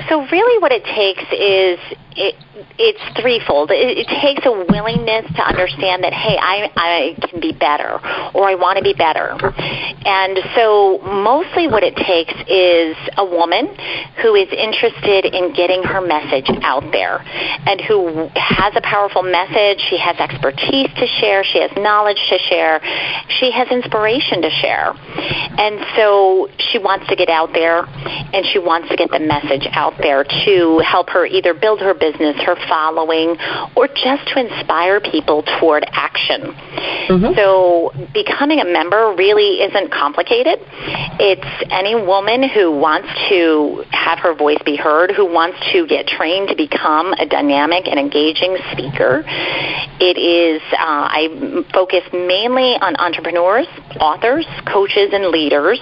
So, 0.09 0.26
really, 0.28 0.61
what 0.61 0.73
it 0.73 0.85
takes 0.85 1.23
is 1.32 1.78
it, 2.16 2.35
it's 2.78 3.21
threefold. 3.21 3.71
It, 3.71 4.04
it 4.04 4.09
takes 4.21 4.44
a 4.44 4.52
willingness 4.52 5.28
to 5.37 5.42
understand 5.44 6.04
that, 6.04 6.12
hey, 6.12 6.37
I, 6.40 6.68
I 6.76 7.28
can 7.28 7.40
be 7.40 7.52
better, 7.52 8.00
or 8.32 8.49
I 8.49 8.56
want 8.56 8.78
to 8.78 8.85
be 8.85 8.94
better. 8.94 9.37
And 10.04 10.38
so, 10.56 10.99
mostly 11.04 11.68
what 11.68 11.85
it 11.85 11.97
takes 11.97 12.32
is 12.49 12.97
a 13.16 13.25
woman 13.25 13.68
who 14.23 14.35
is 14.35 14.49
interested 14.52 15.28
in 15.28 15.52
getting 15.54 15.82
her 15.85 16.00
message 16.00 16.49
out 16.64 16.88
there 16.92 17.21
and 17.68 17.80
who 17.80 18.28
has 18.35 18.73
a 18.76 18.82
powerful 18.82 19.23
message. 19.23 19.80
She 19.88 19.99
has 19.99 20.16
expertise 20.16 20.88
to 20.97 21.06
share, 21.21 21.44
she 21.44 21.61
has 21.61 21.71
knowledge 21.76 22.21
to 22.28 22.38
share, 22.49 22.80
she 23.40 23.52
has 23.52 23.68
inspiration 23.68 24.42
to 24.42 24.50
share. 24.50 24.92
And 25.61 25.85
so, 25.96 26.48
she 26.72 26.79
wants 26.79 27.07
to 27.09 27.16
get 27.16 27.29
out 27.29 27.53
there 27.53 27.85
and 28.33 28.44
she 28.53 28.59
wants 28.59 28.88
to 28.88 28.96
get 28.96 29.11
the 29.11 29.20
message 29.20 29.41
out 29.72 29.94
there 29.98 30.24
to 30.24 30.78
help 30.85 31.11
her 31.11 31.26
either 31.26 31.55
build 31.55 31.81
her 31.81 31.94
business, 31.94 32.37
her 32.42 32.57
following, 32.68 33.37
or 33.76 33.88
just 33.88 34.28
to 34.28 34.40
inspire 34.40 35.00
people 35.00 35.42
toward 35.59 35.85
action. 35.92 36.55
Mm-hmm. 37.09 37.35
So 37.35 37.92
becoming 38.12 38.61
a 38.61 38.64
member 38.64 39.14
really 39.16 39.62
isn't 39.62 39.92
complicated. 39.92 40.61
It's 41.18 41.70
any 41.70 41.94
woman 41.94 42.48
who 42.48 42.70
wants 42.70 43.09
to 43.28 43.85
have 43.90 44.18
her 44.20 44.35
voice 44.35 44.59
be 44.64 44.76
heard, 44.76 45.11
who 45.11 45.26
wants 45.26 45.59
to 45.72 45.87
get 45.87 46.07
trained 46.07 46.48
to 46.48 46.57
become 46.57 47.12
a 47.14 47.26
dynamic 47.26 47.87
and 47.88 47.98
engaging 47.98 48.57
speaker. 48.72 49.24
It 50.00 50.18
is, 50.18 50.62
uh, 50.72 50.78
I 50.78 51.64
focus 51.72 52.02
mainly 52.12 52.74
on 52.81 52.96
entrepreneurs, 52.96 53.66
authors, 54.00 54.46
coaches, 54.66 55.11
and 55.12 55.28
leaders. 55.28 55.81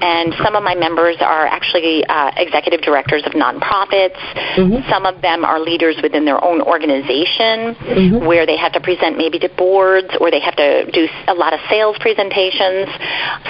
And 0.00 0.34
some 0.42 0.56
of 0.56 0.62
my 0.62 0.74
members 0.74 1.16
are 1.20 1.46
actually 1.46 2.04
uh, 2.06 2.32
executive 2.36 2.80
directors 3.00 3.24
of 3.26 3.32
nonprofits. 3.32 4.20
Mm-hmm. 4.56 4.88
Some 4.90 5.06
of 5.06 5.22
them 5.22 5.44
are 5.44 5.58
leaders 5.58 5.96
within 6.02 6.24
their 6.24 6.42
own 6.42 6.60
organization 6.60 7.74
mm-hmm. 7.74 8.26
where 8.26 8.46
they 8.46 8.56
have 8.56 8.72
to 8.72 8.80
present 8.80 9.16
maybe 9.16 9.38
to 9.38 9.48
boards 9.56 10.08
or 10.20 10.30
they 10.30 10.40
have 10.40 10.56
to 10.56 10.90
do 10.90 11.08
a 11.28 11.34
lot 11.34 11.52
of 11.52 11.60
sales 11.68 11.96
presentations. 12.00 12.88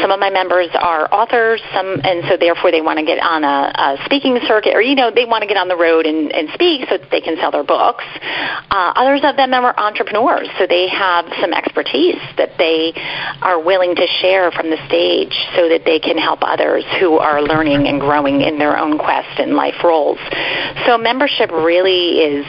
Some 0.00 0.10
of 0.10 0.20
my 0.20 0.30
members 0.30 0.68
are 0.74 1.12
authors, 1.12 1.60
some, 1.74 2.00
and 2.04 2.24
so 2.28 2.36
therefore 2.36 2.70
they 2.70 2.80
want 2.80 2.98
to 2.98 3.04
get 3.04 3.18
on 3.18 3.44
a, 3.44 3.72
a 3.74 4.04
speaking 4.04 4.38
circuit 4.46 4.74
or, 4.74 4.82
you 4.82 4.94
know, 4.94 5.10
they 5.10 5.24
want 5.24 5.42
to 5.42 5.48
get 5.48 5.56
on 5.56 5.68
the 5.68 5.76
road 5.76 6.06
and, 6.06 6.30
and 6.32 6.48
speak 6.54 6.86
so 6.88 6.98
that 6.98 7.10
they 7.10 7.20
can 7.20 7.36
sell 7.36 7.50
their 7.50 7.64
books. 7.64 8.04
Uh, 8.70 8.92
others 8.94 9.20
of 9.24 9.36
them 9.36 9.52
are 9.52 9.74
entrepreneurs, 9.78 10.48
so 10.58 10.66
they 10.66 10.88
have 10.88 11.26
some 11.40 11.52
expertise 11.52 12.20
that 12.36 12.56
they 12.58 12.92
are 13.42 13.58
willing 13.62 13.94
to 13.96 14.06
share 14.20 14.50
from 14.52 14.70
the 14.70 14.78
stage 14.86 15.34
so 15.56 15.68
that 15.68 15.82
they 15.84 15.98
can 15.98 16.16
help 16.16 16.40
others 16.42 16.84
who 17.00 17.18
are 17.18 17.42
learning 17.42 17.88
and 17.88 18.00
growing 18.00 18.40
in 18.42 18.58
their 18.58 18.78
own 18.78 18.98
quest 18.98 19.39
and 19.40 19.54
life 19.54 19.82
roles. 19.82 20.18
So 20.86 20.98
membership 20.98 21.50
really 21.50 22.20
is 22.20 22.46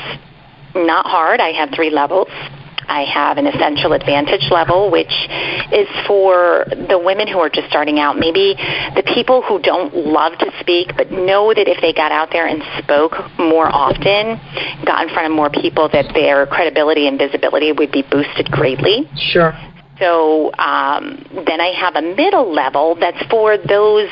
not 0.76 1.06
hard. 1.06 1.40
I 1.40 1.52
have 1.52 1.70
three 1.76 1.90
levels. 1.90 2.30
I 2.88 3.06
have 3.06 3.38
an 3.38 3.48
essential 3.48 3.94
advantage 3.94 4.52
level, 4.52 4.92
which 4.92 5.14
is 5.72 5.88
for 6.08 6.66
the 6.68 7.00
women 7.00 7.28
who 7.28 7.40
are 7.40 7.50
just 7.50 7.70
starting 7.70 8.00
out. 8.00 8.18
Maybe 8.18 8.54
the 8.96 9.04
people 9.16 9.42
who 9.42 9.62
don't 9.62 9.96
love 9.96 10.38
to 10.40 10.52
speak, 10.60 10.92
but 10.98 11.10
know 11.10 11.54
that 11.54 11.68
if 11.70 11.80
they 11.80 11.94
got 11.94 12.12
out 12.12 12.30
there 12.32 12.48
and 12.48 12.62
spoke 12.84 13.14
more 13.40 13.68
often, 13.72 14.36
got 14.86 15.08
in 15.08 15.14
front 15.14 15.32
of 15.32 15.32
more 15.32 15.50
people, 15.50 15.88
that 15.94 16.12
their 16.14 16.46
credibility 16.48 17.08
and 17.08 17.18
visibility 17.18 17.72
would 17.72 17.92
be 17.92 18.04
boosted 18.04 18.52
greatly. 18.52 19.08
Sure. 19.16 19.54
So 20.02 20.52
um, 20.58 21.24
then 21.46 21.62
I 21.62 21.72
have 21.78 21.96
a 21.96 22.02
middle 22.02 22.52
level 22.52 22.98
that's 23.00 23.22
for 23.30 23.56
those 23.56 24.10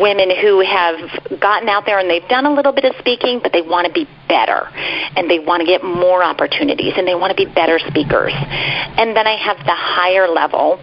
women 0.00 0.32
who 0.40 0.64
have 0.64 1.38
gotten 1.38 1.68
out 1.68 1.84
there 1.84 1.98
and 1.98 2.08
they've 2.08 2.26
done 2.28 2.46
a 2.46 2.52
little 2.52 2.72
bit 2.72 2.86
of 2.86 2.94
speaking, 2.98 3.40
but 3.42 3.52
they 3.52 3.60
want 3.60 3.86
to 3.86 3.92
be 3.92 4.08
better 4.28 4.66
and 5.14 5.28
they 5.28 5.38
want 5.38 5.60
to 5.60 5.66
get 5.66 5.84
more 5.84 6.24
opportunities 6.24 6.94
and 6.96 7.06
they 7.06 7.14
want 7.14 7.36
to 7.36 7.36
be 7.36 7.44
better 7.52 7.78
speakers. 7.78 8.32
And 8.34 9.14
then 9.14 9.26
I 9.26 9.36
have 9.36 9.58
the 9.58 9.76
higher 9.76 10.26
level 10.26 10.80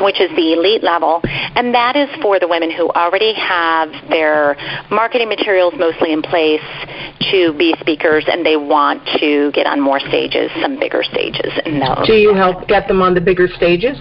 which 0.00 0.20
is 0.20 0.30
the 0.36 0.52
elite 0.52 0.82
level, 0.82 1.20
and 1.24 1.74
that 1.74 1.96
is 1.96 2.08
for 2.22 2.38
the 2.38 2.48
women 2.48 2.70
who 2.70 2.88
already 2.90 3.34
have 3.34 3.90
their 4.08 4.56
marketing 4.90 5.28
materials 5.28 5.74
mostly 5.76 6.12
in 6.12 6.22
place 6.22 6.60
to 7.30 7.52
be 7.58 7.74
speakers 7.80 8.24
and 8.26 8.44
they 8.44 8.56
want 8.56 9.02
to 9.20 9.50
get 9.52 9.66
on 9.66 9.80
more 9.80 10.00
stages, 10.00 10.50
some 10.60 10.78
bigger 10.78 11.02
stages. 11.02 11.52
And 11.64 11.80
those. 11.80 12.06
Do 12.06 12.14
you 12.14 12.34
help 12.34 12.66
get 12.68 12.88
them 12.88 13.02
on 13.02 13.14
the 13.14 13.20
bigger 13.20 13.48
stages? 13.48 13.98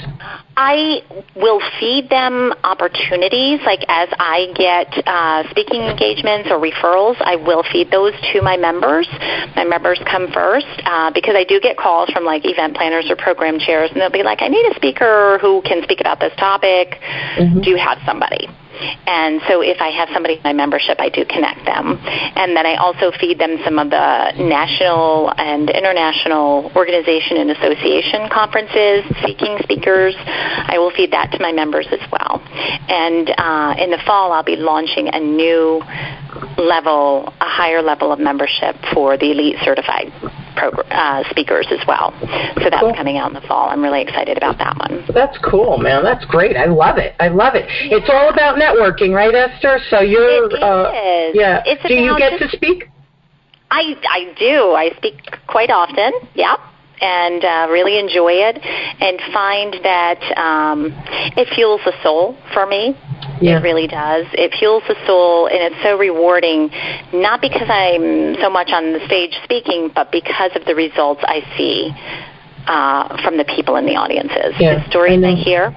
I 0.62 1.02
will 1.38 1.62
feed 1.80 2.10
them 2.10 2.52
opportunities. 2.66 3.62
Like 3.66 3.80
as 3.88 4.10
I 4.20 4.52
get 4.56 4.92
uh, 5.08 5.50
speaking 5.52 5.84
engagements 5.84 6.50
or 6.52 6.60
referrals, 6.60 7.16
I 7.22 7.38
will 7.38 7.64
feed 7.72 7.92
those 7.92 8.12
to 8.34 8.42
my 8.42 8.58
members. 8.58 9.08
My 9.56 9.64
members 9.64 10.02
come 10.04 10.28
first 10.34 10.68
uh, 10.84 11.12
because 11.14 11.36
I 11.38 11.46
do 11.46 11.62
get 11.62 11.78
calls 11.78 12.10
from 12.10 12.26
like 12.26 12.44
event 12.44 12.76
planners 12.76 13.10
or 13.10 13.16
program 13.16 13.58
chairs, 13.58 13.90
and 13.92 14.02
they'll 14.02 14.12
be 14.12 14.22
like, 14.22 14.42
"I 14.42 14.50
need 14.50 14.66
a 14.70 14.76
speaker 14.76 15.40
who 15.40 15.62
can 15.62 15.82
speak 15.84 16.02
about 16.02 16.20
this 16.20 16.36
topic. 16.36 17.00
Mm-hmm. 17.40 17.62
Do 17.62 17.70
you 17.70 17.78
have 17.78 17.98
somebody?" 18.06 18.50
And 18.80 19.42
so 19.48 19.62
if 19.62 19.82
I 19.82 19.90
have 19.90 20.10
somebody 20.14 20.36
in 20.36 20.44
my 20.44 20.54
membership, 20.54 21.00
I 21.00 21.10
do 21.10 21.26
connect 21.26 21.66
them. 21.66 22.00
And 22.04 22.56
then 22.56 22.66
I 22.66 22.76
also 22.76 23.12
feed 23.20 23.40
them 23.40 23.58
some 23.64 23.80
of 23.80 23.90
the 23.90 24.32
national 24.38 25.34
and 25.38 25.70
international 25.70 26.72
organization 26.76 27.38
and 27.38 27.52
association 27.52 28.30
conferences, 28.30 29.04
speaking 29.22 29.58
speakers. 29.64 30.16
I 30.18 30.78
will 30.78 30.92
feed 30.92 31.12
that 31.12 31.32
to 31.32 31.40
my 31.42 31.52
members 31.52 31.88
as 31.92 32.02
well. 32.12 32.42
And 32.88 33.30
uh, 33.38 33.76
in 33.78 33.92
the 33.92 34.00
fall, 34.06 34.32
I'll 34.32 34.44
be 34.44 34.56
launching 34.56 35.10
a 35.10 35.20
new 35.20 35.82
level, 36.58 37.34
a 37.42 37.50
higher 37.50 37.82
level 37.82 38.12
of 38.12 38.20
membership 38.20 38.76
for 38.94 39.18
the 39.18 39.32
Elite 39.32 39.58
Certified 39.64 40.12
uh, 40.58 41.24
speakers 41.30 41.68
as 41.72 41.80
well. 41.88 42.14
So 42.62 42.70
that's 42.70 42.82
cool. 42.82 42.94
coming 42.94 43.18
out 43.18 43.30
in 43.30 43.34
the 43.34 43.48
fall. 43.48 43.70
I'm 43.70 43.82
really 43.82 44.02
excited 44.02 44.38
about 44.38 44.58
that 44.58 44.78
one. 44.78 45.06
That's 45.14 45.38
cool, 45.44 45.78
man. 45.78 46.04
That's 46.04 46.26
great. 46.26 46.58
I 46.58 46.66
love 46.66 46.98
it. 46.98 47.16
I 47.20 47.28
love 47.28 47.56
it. 47.56 47.66
Yeah. 47.86 47.98
It's 47.98 48.10
all 48.10 48.30
about 48.30 48.58
networking, 48.58 49.14
right, 49.14 49.34
Esther? 49.34 49.80
So 49.90 50.02
you're, 50.02 50.46
it 50.46 50.64
uh, 50.64 50.92
is. 50.92 51.36
yeah. 51.36 51.64
It's 51.66 51.82
do 51.88 51.94
you 51.94 52.18
get 52.18 52.40
just, 52.40 52.52
to 52.52 52.58
speak? 52.58 52.90
I 53.72 53.96
I 54.10 54.34
do. 54.38 54.74
I 54.74 54.92
speak 54.98 55.16
quite 55.48 55.70
often. 55.70 56.12
Yeah 56.34 56.56
and 57.02 57.44
uh, 57.44 57.68
really 57.72 57.98
enjoy 57.98 58.34
it 58.34 58.58
and 58.64 59.20
find 59.34 59.74
that 59.84 60.22
um, 60.38 60.92
it 61.38 61.48
fuels 61.56 61.82
the 61.86 61.94
soul 62.04 62.38
for 62.54 62.66
me. 62.66 62.96
Yeah. 63.42 63.60
It 63.60 63.64
really 63.64 63.88
does. 63.88 64.26
It 64.34 64.54
fuels 64.60 64.84
the 64.88 64.96
soul, 65.08 65.48
and 65.48 65.60
it's 65.72 65.82
so 65.82 65.98
rewarding, 65.98 66.70
not 67.14 67.42
because 67.42 67.70
I'm 67.70 68.36
so 68.42 68.50
much 68.50 68.70
on 68.72 68.92
the 68.92 69.00
stage 69.06 69.32
speaking, 69.44 69.92
but 69.96 70.12
because 70.12 70.52
of 70.56 70.66
the 70.66 70.76
results 70.76 71.22
I 71.24 71.42
see 71.56 71.92
uh, 72.68 73.22
from 73.24 73.38
the 73.38 73.46
people 73.46 73.78
in 73.78 73.86
the 73.86 73.96
audiences. 73.96 74.56
Yeah, 74.60 74.84
the 74.84 74.90
stories 74.90 75.24
I, 75.24 75.32
I 75.32 75.36
hear, 75.36 75.76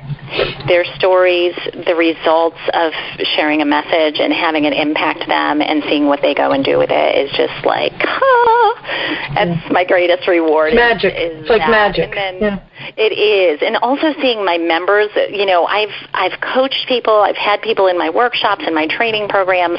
their 0.66 0.85
stories, 0.97 1.55
the 1.87 1.95
results 1.95 2.61
of 2.73 2.92
sharing 3.37 3.62
a 3.62 3.64
message 3.64 4.21
and 4.21 4.33
having 4.33 4.64
it 4.64 4.73
impact 4.73 5.27
them 5.29 5.61
and 5.61 5.83
seeing 5.88 6.07
what 6.07 6.21
they 6.23 6.35
go 6.35 6.53
and 6.53 6.64
do 6.64 6.79
with 6.79 6.90
it 6.90 7.16
is 7.18 7.31
just 7.37 7.64
like, 7.64 7.92
ah, 8.01 9.33
that's 9.35 9.73
my 9.73 9.85
greatest 9.85 10.27
reward. 10.29 10.75
Magic. 10.75 11.12
Is, 11.14 11.42
it's 11.42 11.51
like 11.51 11.61
that. 11.61 11.71
magic. 11.71 12.16
And 12.16 12.16
then 12.16 12.35
yeah. 12.40 12.68
It 12.97 13.14
is. 13.14 13.62
And 13.62 13.77
also 13.77 14.12
seeing 14.21 14.45
my 14.45 14.59
members, 14.59 15.09
you 15.31 15.47
know, 15.47 15.64
I've, 15.64 15.95
I've 16.12 16.40
coached 16.40 16.87
people, 16.88 17.14
I've 17.14 17.37
had 17.37 17.62
people 17.62 17.87
in 17.87 17.97
my 17.97 18.11
workshops 18.11 18.62
and 18.66 18.75
my 18.75 18.87
training 18.87 19.29
programs 19.29 19.79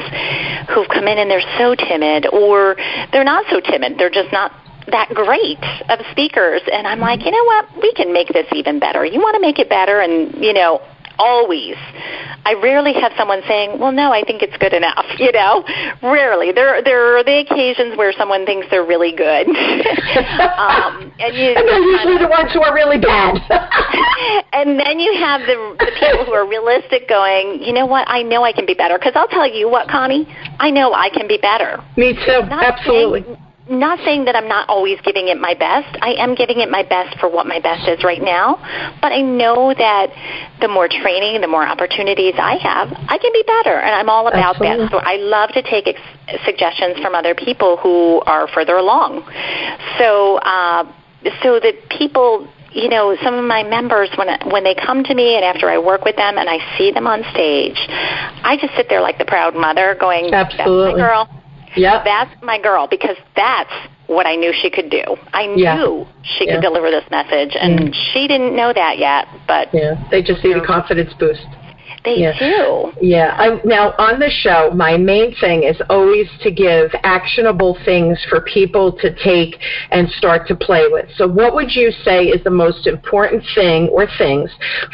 who've 0.72 0.88
come 0.88 1.06
in 1.06 1.18
and 1.18 1.30
they're 1.30 1.44
so 1.58 1.74
timid 1.74 2.26
or 2.32 2.76
they're 3.12 3.24
not 3.24 3.44
so 3.50 3.60
timid. 3.60 3.98
They're 3.98 4.10
just 4.10 4.32
not 4.32 4.52
that 4.88 5.08
great 5.14 5.62
of 5.88 6.04
speakers 6.10 6.60
and 6.70 6.86
I'm 6.86 7.00
like, 7.00 7.24
you 7.24 7.30
know 7.30 7.44
what, 7.44 7.82
we 7.82 7.92
can 7.94 8.12
make 8.12 8.28
this 8.28 8.46
even 8.52 8.78
better. 8.78 9.04
You 9.04 9.20
want 9.20 9.34
to 9.34 9.40
make 9.40 9.58
it 9.58 9.68
better 9.68 10.00
and, 10.00 10.34
you 10.42 10.52
know, 10.52 10.80
always. 11.18 11.76
I 12.44 12.54
rarely 12.54 12.92
have 12.94 13.12
someone 13.16 13.40
saying, 13.48 13.78
"Well, 13.78 13.92
no, 13.92 14.12
I 14.12 14.22
think 14.22 14.42
it's 14.42 14.56
good 14.58 14.72
enough." 14.72 15.04
You 15.24 15.32
know, 15.32 15.64
rarely. 16.02 16.52
There, 16.52 16.82
there 16.82 17.16
are 17.16 17.24
the 17.24 17.38
occasions 17.38 17.96
where 17.96 18.12
someone 18.12 18.44
thinks 18.44 18.66
they're 18.68 18.84
really 18.84 19.12
good, 19.12 19.48
um, 20.58 21.12
and, 21.18 21.32
you, 21.32 21.54
and 21.56 21.64
they're 21.64 21.80
usually 21.80 22.18
the 22.18 22.28
ones 22.28 22.52
who 22.52 22.60
are 22.60 22.74
really 22.74 22.98
bad. 22.98 23.40
and 24.52 24.78
then 24.78 24.98
you 24.98 25.14
have 25.16 25.40
the 25.42 25.76
the 25.78 25.90
people 25.98 26.26
who 26.26 26.32
are 26.32 26.46
realistic, 26.46 27.08
going, 27.08 27.62
"You 27.62 27.72
know 27.72 27.86
what? 27.86 28.04
I 28.08 28.22
know 28.22 28.44
I 28.44 28.52
can 28.52 28.66
be 28.66 28.74
better." 28.74 28.98
Because 28.98 29.14
I'll 29.14 29.28
tell 29.28 29.48
you 29.48 29.70
what, 29.70 29.88
Connie, 29.88 30.26
I 30.58 30.70
know 30.70 30.92
I 30.92 31.08
can 31.08 31.26
be 31.26 31.38
better. 31.38 31.82
Me 31.96 32.12
too. 32.12 32.44
Not 32.44 32.62
Absolutely. 32.62 33.22
Saying, 33.22 33.38
not 33.68 33.98
saying 34.04 34.26
that 34.26 34.36
I'm 34.36 34.48
not 34.48 34.68
always 34.68 35.00
giving 35.00 35.28
it 35.28 35.40
my 35.40 35.54
best. 35.54 35.96
I 36.02 36.14
am 36.18 36.34
giving 36.34 36.60
it 36.60 36.70
my 36.70 36.82
best 36.82 37.18
for 37.18 37.30
what 37.30 37.46
my 37.46 37.60
best 37.60 37.88
is 37.88 38.04
right 38.04 38.20
now. 38.20 38.56
But 39.00 39.12
I 39.12 39.22
know 39.22 39.72
that 39.72 40.12
the 40.60 40.68
more 40.68 40.88
training, 40.88 41.40
the 41.40 41.48
more 41.48 41.66
opportunities 41.66 42.34
I 42.36 42.56
have, 42.60 42.92
I 42.92 43.16
can 43.16 43.32
be 43.32 43.42
better. 43.46 43.80
And 43.80 43.94
I'm 43.94 44.10
all 44.10 44.28
about 44.28 44.56
Absolutely. 44.56 44.84
that. 44.84 44.90
So 44.90 44.98
I 44.98 45.16
love 45.16 45.50
to 45.52 45.62
take 45.62 45.88
ex- 45.88 46.44
suggestions 46.44 47.00
from 47.00 47.14
other 47.14 47.34
people 47.34 47.78
who 47.78 48.20
are 48.26 48.48
further 48.48 48.76
along. 48.76 49.24
So, 49.98 50.36
uh, 50.38 50.84
so 51.42 51.58
that 51.60 51.88
people 51.96 52.48
you 52.74 52.88
know, 52.88 53.16
some 53.22 53.34
of 53.34 53.44
my 53.44 53.62
members 53.62 54.10
when 54.16 54.26
when 54.50 54.64
they 54.64 54.74
come 54.74 55.04
to 55.04 55.14
me 55.14 55.36
and 55.36 55.44
after 55.44 55.70
I 55.70 55.78
work 55.78 56.04
with 56.04 56.16
them 56.16 56.38
and 56.38 56.48
I 56.48 56.58
see 56.76 56.90
them 56.90 57.06
on 57.06 57.22
stage, 57.30 57.78
I 57.78 58.58
just 58.60 58.74
sit 58.74 58.88
there 58.88 59.00
like 59.00 59.16
the 59.16 59.24
proud 59.24 59.54
mother, 59.54 59.96
going, 59.98 60.34
Absolutely. 60.34 60.86
"That's 60.86 60.98
my 60.98 61.00
girl. 61.00 61.43
Yep. 61.76 62.04
That's 62.04 62.42
my 62.42 62.60
girl 62.60 62.86
because 62.88 63.16
that's 63.36 63.72
what 64.06 64.26
I 64.26 64.36
knew 64.36 64.52
she 64.52 64.70
could 64.70 64.90
do. 64.90 65.02
I 65.32 65.52
yeah. 65.56 65.76
knew 65.76 66.06
she 66.22 66.46
yeah. 66.46 66.54
could 66.54 66.62
deliver 66.62 66.90
this 66.90 67.04
message, 67.10 67.56
and 67.58 67.78
mm. 67.78 67.94
she 68.12 68.28
didn't 68.28 68.54
know 68.54 68.72
that 68.72 68.98
yet. 68.98 69.26
But 69.46 69.68
yeah, 69.72 69.94
they 70.10 70.22
just 70.22 70.44
need 70.44 70.56
a 70.56 70.64
confidence 70.64 71.12
boost. 71.18 71.46
They 72.04 72.18
yeah. 72.18 72.38
do. 72.38 72.92
Yeah. 73.00 73.34
I, 73.38 73.60
now, 73.64 73.94
on 73.96 74.20
the 74.20 74.28
show, 74.28 74.70
my 74.74 74.98
main 74.98 75.34
thing 75.36 75.62
is 75.62 75.80
always 75.88 76.28
to 76.42 76.50
give 76.50 76.90
actionable 77.02 77.78
things 77.86 78.22
for 78.28 78.42
people 78.42 78.92
to 78.98 79.14
take 79.24 79.56
and 79.90 80.06
start 80.10 80.46
to 80.48 80.54
play 80.54 80.84
with. 80.90 81.08
So, 81.16 81.26
what 81.26 81.54
would 81.54 81.74
you 81.74 81.90
say 82.04 82.24
is 82.24 82.44
the 82.44 82.50
most 82.50 82.86
important 82.86 83.42
thing 83.54 83.88
or 83.88 84.06
things 84.18 84.50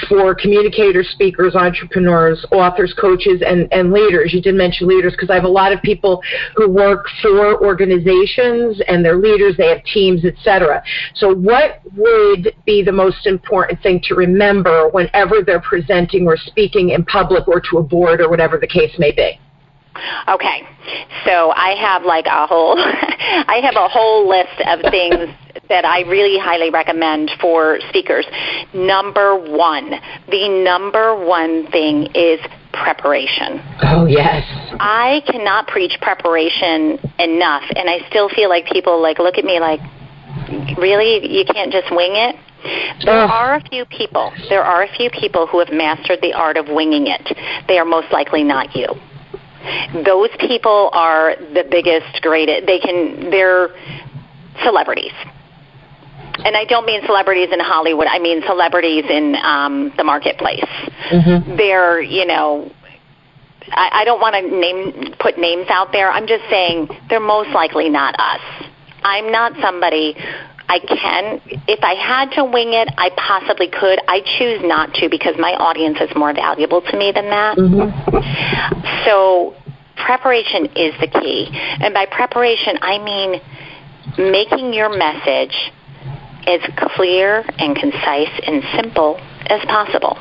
for 0.08 0.36
communicators, 0.36 1.08
speakers, 1.10 1.56
entrepreneurs, 1.56 2.46
authors, 2.52 2.94
coaches, 2.94 3.42
and, 3.44 3.66
and 3.72 3.92
leaders? 3.92 4.32
You 4.32 4.40
did 4.40 4.54
mention 4.54 4.86
leaders 4.86 5.12
because 5.12 5.30
I 5.30 5.34
have 5.34 5.44
a 5.44 5.48
lot 5.48 5.72
of 5.72 5.82
people 5.82 6.22
who 6.54 6.70
work 6.70 7.06
for 7.22 7.60
organizations 7.60 8.80
and 8.86 9.04
they're 9.04 9.18
leaders, 9.18 9.56
they 9.56 9.68
have 9.68 9.82
teams, 9.82 10.24
etc. 10.24 10.80
So, 11.16 11.34
what 11.34 11.80
would 11.96 12.54
be 12.64 12.84
the 12.84 12.92
most 12.92 13.26
important 13.26 13.82
thing 13.82 14.00
to 14.04 14.14
remember 14.14 14.90
whenever 14.90 15.42
they're 15.44 15.60
presenting 15.60 16.28
or 16.28 16.36
speaking 16.36 16.99
in 17.00 17.04
public 17.06 17.48
or 17.48 17.60
to 17.70 17.78
a 17.78 17.82
board 17.82 18.20
or 18.20 18.28
whatever 18.28 18.58
the 18.58 18.66
case 18.66 18.94
may 18.98 19.12
be. 19.12 19.38
Okay, 20.28 20.62
so 21.26 21.50
I 21.50 21.74
have 21.80 22.04
like 22.04 22.26
a 22.26 22.46
whole, 22.46 22.78
I 22.78 23.60
have 23.62 23.74
a 23.76 23.88
whole 23.88 24.28
list 24.28 24.60
of 24.66 24.80
things 24.90 25.34
that 25.68 25.84
I 25.84 26.02
really 26.02 26.38
highly 26.38 26.70
recommend 26.70 27.30
for 27.40 27.78
speakers. 27.88 28.26
Number 28.72 29.36
one, 29.36 29.90
the 30.30 30.48
number 30.48 31.18
one 31.26 31.70
thing 31.70 32.08
is 32.14 32.40
preparation. 32.72 33.60
Oh 33.82 34.06
yes. 34.06 34.46
I 34.78 35.22
cannot 35.26 35.66
preach 35.66 35.92
preparation 36.00 36.98
enough, 37.18 37.64
and 37.74 37.90
I 37.90 38.08
still 38.08 38.28
feel 38.28 38.48
like 38.48 38.66
people 38.66 39.02
like 39.02 39.18
look 39.18 39.38
at 39.38 39.44
me 39.44 39.58
like, 39.58 39.80
really, 40.78 41.26
you 41.26 41.44
can't 41.44 41.72
just 41.72 41.90
wing 41.90 42.12
it. 42.14 42.36
There 43.04 43.14
are 43.14 43.54
a 43.54 43.60
few 43.68 43.84
people. 43.86 44.32
There 44.48 44.62
are 44.62 44.82
a 44.82 44.88
few 44.96 45.10
people 45.10 45.46
who 45.46 45.58
have 45.58 45.72
mastered 45.72 46.20
the 46.20 46.34
art 46.34 46.56
of 46.56 46.68
winging 46.68 47.06
it. 47.06 47.36
They 47.68 47.78
are 47.78 47.84
most 47.84 48.12
likely 48.12 48.44
not 48.44 48.74
you. 48.74 48.88
Those 50.04 50.30
people 50.38 50.90
are 50.92 51.36
the 51.36 51.64
biggest, 51.70 52.22
greatest. 52.22 52.66
They 52.66 52.78
can. 52.78 53.30
They're 53.30 53.68
celebrities. 54.64 55.12
And 56.44 56.56
I 56.56 56.64
don't 56.64 56.86
mean 56.86 57.02
celebrities 57.04 57.48
in 57.52 57.60
Hollywood. 57.60 58.06
I 58.06 58.18
mean 58.18 58.42
celebrities 58.46 59.04
in 59.08 59.36
um, 59.36 59.92
the 59.96 60.04
marketplace. 60.04 60.64
Mm-hmm. 61.10 61.56
They're, 61.56 62.00
you 62.00 62.24
know, 62.24 62.72
I, 63.68 64.00
I 64.00 64.04
don't 64.04 64.20
want 64.20 64.34
to 64.36 64.42
name 64.42 65.14
put 65.18 65.38
names 65.38 65.66
out 65.68 65.92
there. 65.92 66.10
I'm 66.10 66.26
just 66.26 66.44
saying 66.48 66.88
they're 67.08 67.20
most 67.20 67.50
likely 67.50 67.90
not 67.90 68.14
us. 68.18 68.40
I'm 69.02 69.32
not 69.32 69.52
somebody 69.60 70.14
I 70.70 70.78
can. 70.78 71.40
If 71.66 71.82
I 71.82 71.94
had 71.98 72.30
to 72.36 72.44
wing 72.44 72.72
it, 72.74 72.86
I 72.96 73.10
possibly 73.18 73.66
could. 73.66 73.98
I 74.06 74.22
choose 74.38 74.60
not 74.62 74.94
to 75.02 75.08
because 75.10 75.34
my 75.36 75.50
audience 75.58 75.98
is 76.00 76.14
more 76.14 76.32
valuable 76.32 76.80
to 76.80 76.96
me 76.96 77.10
than 77.10 77.26
that. 77.26 77.58
Mm-hmm. 77.58 77.90
So 79.04 79.56
preparation 79.96 80.66
is 80.78 80.94
the 81.02 81.10
key. 81.10 81.50
And 81.50 81.92
by 81.92 82.06
preparation, 82.06 82.78
I 82.82 83.02
mean 83.02 83.42
making 84.30 84.72
your 84.72 84.96
message 84.96 85.54
as 86.46 86.60
clear 86.94 87.42
and 87.58 87.74
concise 87.74 88.30
and 88.46 88.62
simple 88.78 89.18
as 89.50 89.60
possible. 89.66 90.16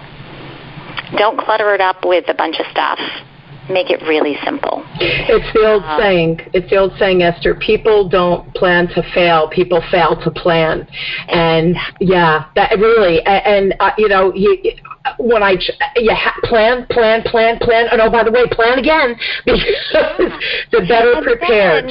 Don't 1.16 1.38
clutter 1.38 1.76
it 1.76 1.82
up 1.82 2.04
with 2.04 2.26
a 2.28 2.34
bunch 2.34 2.58
of 2.60 2.66
stuff 2.72 2.98
make 3.70 3.90
it 3.90 4.02
really 4.04 4.36
simple. 4.44 4.84
It's 5.00 5.54
the 5.54 5.66
old 5.66 5.84
uh, 5.84 5.98
saying. 6.00 6.40
It's 6.54 6.70
the 6.70 6.78
old 6.78 6.94
saying, 6.98 7.24
Esther. 7.24 7.56
People 7.56 8.10
don't 8.10 8.54
plan 8.56 8.88
to 8.90 9.04
fail. 9.14 9.50
People 9.50 9.82
fail 9.92 10.16
to 10.24 10.32
plan. 10.32 10.88
And 11.28 11.76
yeah, 12.00 12.46
that 12.56 12.78
really. 12.78 13.22
And, 13.24 13.76
uh, 13.80 13.92
you 13.98 14.08
know, 14.08 14.34
you, 14.34 14.58
when 15.18 15.44
I 15.44 15.52
you 15.96 16.14
ha- 16.14 16.40
plan, 16.44 16.86
plan, 16.88 17.24
plan, 17.24 17.58
plan. 17.60 17.88
And 17.92 18.02
oh, 18.02 18.10
by 18.10 18.24
the 18.24 18.32
way, 18.32 18.48
plan 18.52 18.80
again 18.80 19.16
because 19.46 20.32
the 20.72 20.86
better 20.88 21.14
and 21.14 21.24
prepared. 21.24 21.90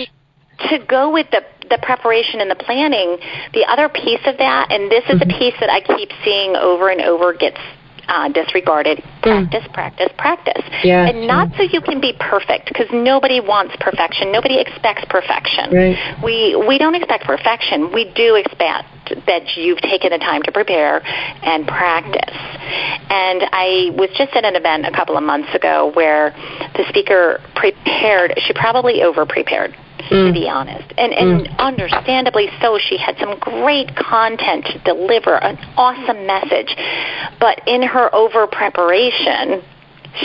to 0.70 0.78
go 0.86 1.12
with 1.12 1.30
the 1.30 1.42
the 1.68 1.78
preparation 1.82 2.40
and 2.40 2.50
the 2.50 2.56
planning, 2.56 3.18
the 3.52 3.64
other 3.68 3.88
piece 3.88 4.20
of 4.24 4.38
that, 4.38 4.72
and 4.72 4.90
this 4.90 5.04
is 5.04 5.20
mm-hmm. 5.20 5.30
a 5.30 5.38
piece 5.38 5.54
that 5.60 5.68
I 5.68 5.80
keep 5.80 6.10
seeing 6.24 6.56
over 6.56 6.88
and 6.88 7.02
over 7.02 7.34
gets 7.34 7.60
uh, 8.08 8.28
disregarded. 8.30 9.02
Practice, 9.22 9.64
mm. 9.64 9.72
practice, 9.72 10.08
practice. 10.16 10.62
Yeah, 10.82 11.08
and 11.08 11.26
not 11.26 11.48
so 11.56 11.62
you 11.62 11.80
can 11.80 12.00
be 12.00 12.14
perfect, 12.18 12.68
because 12.68 12.88
nobody 12.92 13.40
wants 13.40 13.76
perfection. 13.80 14.32
Nobody 14.32 14.60
expects 14.60 15.04
perfection. 15.08 15.70
Right. 15.70 15.96
We 16.24 16.56
we 16.56 16.78
don't 16.78 16.94
expect 16.94 17.24
perfection. 17.24 17.92
We 17.92 18.12
do 18.14 18.34
expect 18.34 18.88
that 19.26 19.56
you've 19.56 19.80
taken 19.80 20.10
the 20.10 20.18
time 20.18 20.42
to 20.42 20.52
prepare 20.52 21.04
and 21.04 21.66
practice. 21.66 22.36
And 23.10 23.44
I 23.52 23.90
was 23.96 24.10
just 24.16 24.34
at 24.34 24.44
an 24.44 24.56
event 24.56 24.86
a 24.86 24.92
couple 24.92 25.16
of 25.16 25.22
months 25.22 25.54
ago 25.54 25.92
where 25.94 26.32
the 26.76 26.84
speaker 26.88 27.40
prepared. 27.54 28.34
She 28.38 28.52
probably 28.52 29.02
over 29.02 29.24
prepared 29.24 29.74
mm. 30.04 30.28
to 30.28 30.32
be 30.32 30.48
honest. 30.48 30.92
And 30.96 31.12
and 31.12 31.46
mm. 31.46 31.58
understandably 31.58 32.48
so, 32.60 32.78
she 32.78 32.96
had 32.96 33.16
some 33.18 33.38
great 33.38 33.94
content 33.96 34.66
to 34.66 34.78
deliver, 34.80 35.36
an 35.36 35.58
awesome 35.76 36.26
message. 36.26 36.74
But 37.40 37.60
in 37.66 37.82
her 37.82 38.14
over 38.14 38.46
preparation, 38.46 39.62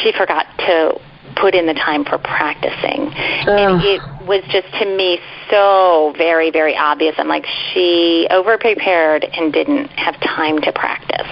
she 0.01 0.11
forgot 0.11 0.45
to 0.59 0.99
put 1.35 1.55
in 1.55 1.65
the 1.65 1.73
time 1.73 2.05
for 2.05 2.17
practicing. 2.17 3.11
And 3.47 3.81
it 3.83 4.01
was 4.27 4.43
just 4.51 4.67
to 4.79 4.85
me 4.85 5.19
so 5.49 6.13
very, 6.17 6.51
very 6.51 6.75
obvious. 6.77 7.15
I'm 7.17 7.27
like, 7.27 7.45
she 7.73 8.27
over 8.29 8.57
prepared 8.57 9.23
and 9.23 9.51
didn't 9.51 9.87
have 9.97 10.19
time 10.21 10.61
to 10.61 10.71
practice. 10.71 11.27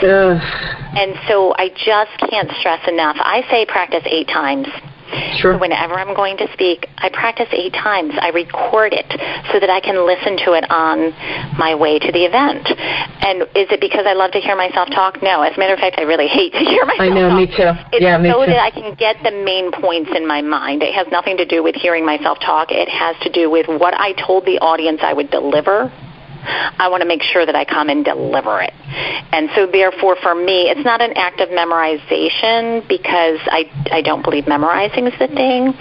And 0.97 1.15
so 1.27 1.54
I 1.56 1.69
just 1.69 2.17
can't 2.30 2.51
stress 2.60 2.88
enough. 2.88 3.17
I 3.19 3.45
say 3.49 3.65
practice 3.65 4.04
eight 4.06 4.27
times. 4.27 4.67
Sure. 5.38 5.54
So 5.54 5.60
whenever 5.60 5.95
I'm 5.95 6.15
going 6.15 6.38
to 6.38 6.47
speak, 6.54 6.88
I 6.97 7.10
practice 7.10 7.47
eight 7.52 7.74
times. 7.74 8.13
I 8.19 8.30
record 8.30 8.93
it 8.93 9.08
so 9.52 9.60
that 9.60 9.69
I 9.69 9.80
can 9.80 10.06
listen 10.06 10.38
to 10.45 10.54
it 10.54 10.65
on 10.69 11.12
my 11.58 11.76
way 11.76 12.00
to 12.00 12.12
the 12.12 12.24
event. 12.26 12.67
And 12.67 13.43
is 13.56 13.69
it 13.71 13.82
because 13.82 14.06
I 14.08 14.13
love 14.13 14.32
to 14.32 14.39
hear 14.39 14.56
myself 14.56 14.89
talk? 14.89 15.21
No. 15.21 15.41
As 15.41 15.56
a 15.56 15.60
matter 15.60 15.74
of 15.74 15.80
fact, 15.80 15.95
I 15.97 16.04
really 16.04 16.28
hate 16.32 16.54
to 16.54 16.63
hear 16.63 16.86
myself 16.86 17.02
I 17.02 17.10
know, 17.10 17.30
talk. 17.30 17.38
me 17.38 17.45
too. 17.47 17.71
It's 17.93 18.04
yeah, 18.04 18.17
me 18.17 18.32
so 18.32 18.45
too. 18.45 18.52
that 18.52 18.62
I 18.62 18.71
can 18.71 18.95
get 18.95 19.17
the 19.24 19.32
main 19.32 19.71
points 19.71 20.12
in 20.15 20.28
my 20.28 20.41
mind. 20.41 20.84
It 20.84 20.93
has 20.93 21.08
nothing 21.12 21.38
to 21.38 21.45
do 21.45 21.63
with 21.63 21.76
hearing 21.76 22.06
myself 22.06 22.39
talk. 22.39 22.71
It 22.71 22.89
has 22.89 23.15
to 23.24 23.30
do 23.32 23.50
with 23.50 23.67
what 23.67 23.93
I 23.93 24.13
told 24.13 24.45
the 24.45 24.60
audience 24.60 25.00
I 25.04 25.13
would 25.13 25.30
deliver. 25.30 25.91
I 26.43 26.89
want 26.89 27.01
to 27.01 27.08
make 27.08 27.21
sure 27.21 27.45
that 27.45 27.56
I 27.56 27.65
come 27.65 27.89
and 27.89 28.04
deliver 28.04 28.62
it. 28.62 28.73
And 29.32 29.49
so 29.56 29.65
therefore 29.65 30.17
for 30.21 30.36
me, 30.36 30.69
it's 30.69 30.84
not 30.84 31.01
an 31.01 31.13
act 31.15 31.39
of 31.39 31.49
memorization 31.49 32.88
because 32.88 33.39
I, 33.47 33.69
I 33.91 34.01
don't 34.01 34.23
believe 34.23 34.47
memorizing 34.47 35.08
is 35.08 35.17
the 35.19 35.27
thing. 35.27 35.71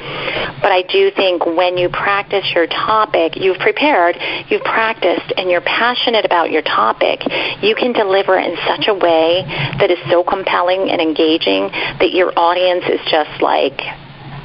But 0.62 0.72
I 0.72 0.82
do 0.82 1.10
think 1.10 1.46
when 1.46 1.76
you 1.76 1.88
practice 1.88 2.44
your 2.54 2.66
topic, 2.66 3.36
you've 3.36 3.58
prepared, 3.58 4.16
you've 4.48 4.62
practiced, 4.62 5.32
and 5.36 5.50
you're 5.50 5.62
passionate 5.62 6.24
about 6.24 6.50
your 6.50 6.62
topic, 6.62 7.20
you 7.62 7.74
can 7.74 7.92
deliver 7.92 8.38
in 8.38 8.56
such 8.66 8.86
a 8.88 8.94
way 8.94 9.42
that 9.78 9.90
is 9.90 9.98
so 10.10 10.22
compelling 10.22 10.90
and 10.90 11.00
engaging 11.00 11.68
that 11.98 12.12
your 12.12 12.32
audience 12.38 12.84
is 12.86 13.00
just 13.10 13.42
like 13.42 13.80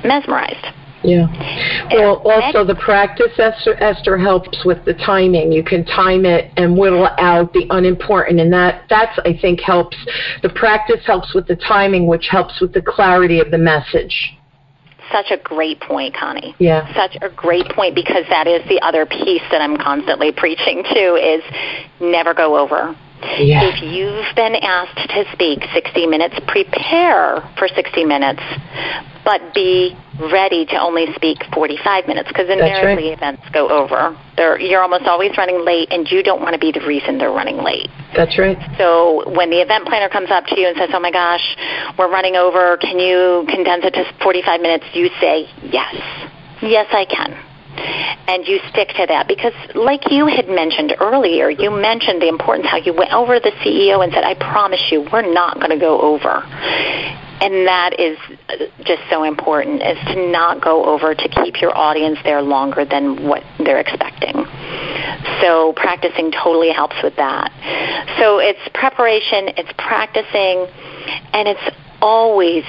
mesmerized. 0.03 0.65
Yeah. 1.03 1.27
Well, 1.93 2.21
also 2.25 2.65
the 2.65 2.75
practice, 2.75 3.31
Esther, 3.37 3.75
Esther, 3.75 4.17
helps 4.17 4.65
with 4.65 4.83
the 4.85 4.93
timing. 4.93 5.51
You 5.51 5.63
can 5.63 5.85
time 5.85 6.25
it 6.25 6.51
and 6.57 6.77
whittle 6.77 7.07
out 7.19 7.53
the 7.53 7.67
unimportant, 7.69 8.39
and 8.39 8.51
that 8.53 8.85
that's 8.89 9.17
I 9.19 9.37
think 9.39 9.61
helps. 9.61 9.97
The 10.41 10.49
practice 10.49 11.05
helps 11.05 11.33
with 11.35 11.47
the 11.47 11.55
timing, 11.55 12.07
which 12.07 12.27
helps 12.31 12.59
with 12.59 12.73
the 12.73 12.81
clarity 12.81 13.39
of 13.39 13.51
the 13.51 13.57
message. 13.57 14.35
Such 15.11 15.29
a 15.29 15.37
great 15.37 15.79
point, 15.79 16.15
Connie. 16.15 16.55
Yeah. 16.57 16.91
Such 16.95 17.15
a 17.21 17.29
great 17.29 17.69
point 17.69 17.93
because 17.93 18.25
that 18.29 18.47
is 18.47 18.67
the 18.67 18.81
other 18.81 19.05
piece 19.05 19.43
that 19.51 19.61
I'm 19.61 19.77
constantly 19.77 20.31
preaching 20.31 20.83
to 20.83 21.15
is 21.15 21.43
never 21.99 22.33
go 22.33 22.57
over. 22.57 22.95
Yeah. 23.39 23.69
If 23.69 23.81
you've 23.81 24.35
been 24.35 24.55
asked 24.55 25.09
to 25.09 25.25
speak 25.33 25.63
60 25.73 26.07
minutes, 26.07 26.35
prepare 26.47 27.41
for 27.57 27.67
60 27.67 28.05
minutes, 28.05 28.43
but 29.23 29.53
be 29.53 29.97
ready 30.31 30.65
to 30.65 30.77
only 30.79 31.07
speak 31.15 31.39
45 31.53 32.07
minutes 32.07 32.29
because 32.29 32.49
invariably 32.49 33.09
right. 33.09 33.17
events 33.17 33.43
go 33.51 33.67
over. 33.69 34.15
They're, 34.37 34.59
you're 34.59 34.81
almost 34.81 35.05
always 35.05 35.35
running 35.37 35.65
late, 35.65 35.91
and 35.91 36.09
you 36.09 36.23
don't 36.23 36.41
want 36.41 36.53
to 36.53 36.59
be 36.59 36.71
the 36.71 36.85
reason 36.85 37.17
they're 37.17 37.31
running 37.31 37.57
late. 37.57 37.89
That's 38.15 38.37
right. 38.37 38.57
So 38.77 39.29
when 39.31 39.49
the 39.49 39.61
event 39.61 39.87
planner 39.87 40.09
comes 40.09 40.31
up 40.31 40.45
to 40.47 40.59
you 40.59 40.67
and 40.67 40.77
says, 40.77 40.89
"Oh 40.93 40.99
my 40.99 41.11
gosh, 41.11 41.43
we're 41.97 42.09
running 42.09 42.35
over. 42.35 42.77
Can 42.77 42.99
you 42.99 43.45
condense 43.49 43.83
it 43.83 43.93
to 43.95 44.05
45 44.23 44.61
minutes?" 44.61 44.85
You 44.93 45.09
say, 45.19 45.49
"Yes, 45.63 45.95
yes, 46.61 46.87
I 46.91 47.05
can." 47.05 47.35
And 48.27 48.47
you 48.47 48.59
stick 48.69 48.89
to 48.89 49.05
that 49.07 49.27
because, 49.27 49.53
like 49.75 50.11
you 50.11 50.27
had 50.27 50.47
mentioned 50.47 50.95
earlier, 50.99 51.49
you 51.49 51.69
mentioned 51.69 52.21
the 52.21 52.27
importance 52.27 52.67
how 52.67 52.77
you 52.77 52.93
went 52.93 53.13
over 53.13 53.39
the 53.39 53.51
CEO 53.63 54.03
and 54.03 54.11
said, 54.13 54.23
"I 54.23 54.33
promise 54.33 54.81
you, 54.91 55.07
we're 55.11 55.33
not 55.33 55.55
going 55.55 55.71
to 55.71 55.79
go 55.79 56.01
over." 56.01 56.43
And 57.41 57.67
that 57.67 57.99
is 57.99 58.17
uh, 58.49 58.65
just 58.85 59.03
so 59.09 59.23
important 59.23 59.83
is 59.83 59.97
to 60.07 60.31
not 60.31 60.63
go 60.63 60.85
over 60.85 61.13
to 61.13 61.29
keep 61.43 61.61
your 61.61 61.77
audience 61.77 62.17
there 62.23 62.41
longer 62.41 62.85
than 62.85 63.27
what 63.27 63.43
they're 63.59 63.79
expecting. 63.79 64.45
So 65.41 65.73
practicing 65.75 66.31
totally 66.31 66.71
helps 66.71 66.95
with 67.03 67.15
that. 67.17 67.51
So 68.19 68.39
it's 68.39 68.59
preparation, 68.73 69.49
it's 69.57 69.71
practicing, 69.77 70.65
and 71.33 71.47
it's 71.47 71.75
always, 72.01 72.63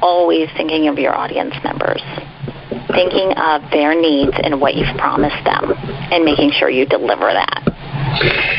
always 0.00 0.48
thinking 0.56 0.86
of 0.88 0.98
your 0.98 1.14
audience 1.14 1.54
members. 1.64 2.02
Thinking 2.94 3.32
of 3.36 3.62
their 3.70 4.00
needs 4.00 4.32
and 4.42 4.60
what 4.60 4.74
you've 4.74 4.96
promised 4.96 5.42
them 5.44 5.72
and 6.12 6.24
making 6.24 6.52
sure 6.52 6.70
you 6.70 6.86
deliver 6.86 7.32
that. 7.32 7.74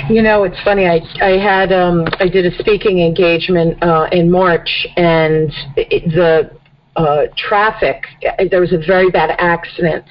You 0.10 0.22
know, 0.22 0.44
it's 0.44 0.62
funny. 0.64 0.86
I 0.86 1.00
I 1.22 1.38
had 1.38 1.72
um 1.72 2.06
I 2.20 2.28
did 2.28 2.46
a 2.46 2.58
speaking 2.60 3.00
engagement 3.00 3.82
uh, 3.82 4.08
in 4.12 4.30
March, 4.30 4.88
and 4.98 5.52
it, 5.78 6.12
the 6.14 6.52
uh, 6.96 7.24
traffic. 7.38 8.06
There 8.50 8.62
was 8.62 8.74
a 8.74 8.78
very 8.78 9.10
bad 9.10 9.36
accident. 9.38 10.06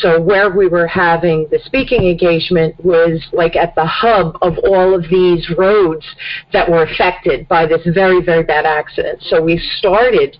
So 0.00 0.20
where 0.20 0.50
we 0.50 0.68
were 0.68 0.86
having 0.86 1.46
the 1.50 1.58
speaking 1.64 2.04
engagement 2.08 2.74
was 2.84 3.22
like 3.32 3.56
at 3.56 3.74
the 3.74 3.84
hub 3.84 4.38
of 4.40 4.56
all 4.64 4.94
of 4.94 5.04
these 5.10 5.50
roads 5.56 6.04
that 6.52 6.70
were 6.70 6.84
affected 6.84 7.46
by 7.48 7.66
this 7.66 7.82
very, 7.92 8.22
very 8.24 8.42
bad 8.42 8.64
accident. 8.64 9.22
So 9.22 9.42
we 9.42 9.58
started 9.78 10.36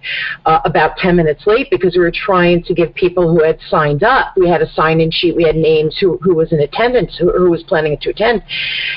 uh, 0.47 0.61
about 0.65 0.97
10 0.97 1.17
minutes 1.17 1.47
late 1.47 1.69
because 1.71 1.95
we 1.95 2.01
were 2.01 2.13
trying 2.13 2.63
to 2.65 2.75
give 2.75 2.95
people 2.95 3.31
who 3.31 3.45
had 3.45 3.59
signed 3.69 4.03
up. 4.03 4.33
We 4.37 4.49
had 4.49 4.63
a 4.63 4.73
sign-in 4.73 5.11
sheet. 5.11 5.37
We 5.37 5.45
had 5.45 5.57
names 5.57 5.97
who, 6.01 6.19
who 6.23 6.35
was 6.35 6.53
in 6.53 6.61
attendance, 6.61 7.17
who, 7.19 7.31
who 7.31 7.51
was 7.51 7.63
planning 7.65 7.99
to 8.01 8.11
attend. 8.11 8.43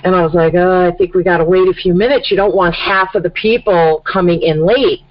And 0.03 0.15
I 0.15 0.23
was 0.23 0.33
like, 0.33 0.53
oh, 0.55 0.87
I 0.87 0.95
think 0.95 1.15
we 1.15 1.23
got 1.23 1.37
to 1.37 1.45
wait 1.45 1.67
a 1.67 1.73
few 1.73 1.93
minutes. 1.93 2.31
You 2.31 2.37
don't 2.37 2.55
want 2.55 2.75
half 2.75 3.15
of 3.15 3.23
the 3.23 3.29
people 3.29 4.03
coming 4.11 4.41
in 4.41 4.65
late. 4.65 5.01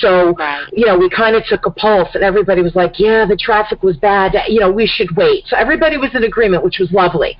So, 0.00 0.32
Right. 0.34 0.64
you 0.72 0.86
know, 0.86 0.96
we 0.96 1.08
kind 1.10 1.36
of 1.36 1.44
took 1.46 1.66
a 1.66 1.70
pulse, 1.70 2.08
and 2.14 2.22
everybody 2.22 2.62
was 2.62 2.74
like, 2.74 2.98
yeah, 2.98 3.24
the 3.24 3.36
traffic 3.36 3.82
was 3.82 3.96
bad. 3.96 4.34
You 4.48 4.60
know, 4.60 4.70
we 4.70 4.86
should 4.86 5.14
wait. 5.16 5.44
So 5.48 5.56
everybody 5.56 5.96
was 5.96 6.14
in 6.14 6.24
agreement, 6.24 6.64
which 6.64 6.78
was 6.78 6.90
lovely. 6.92 7.36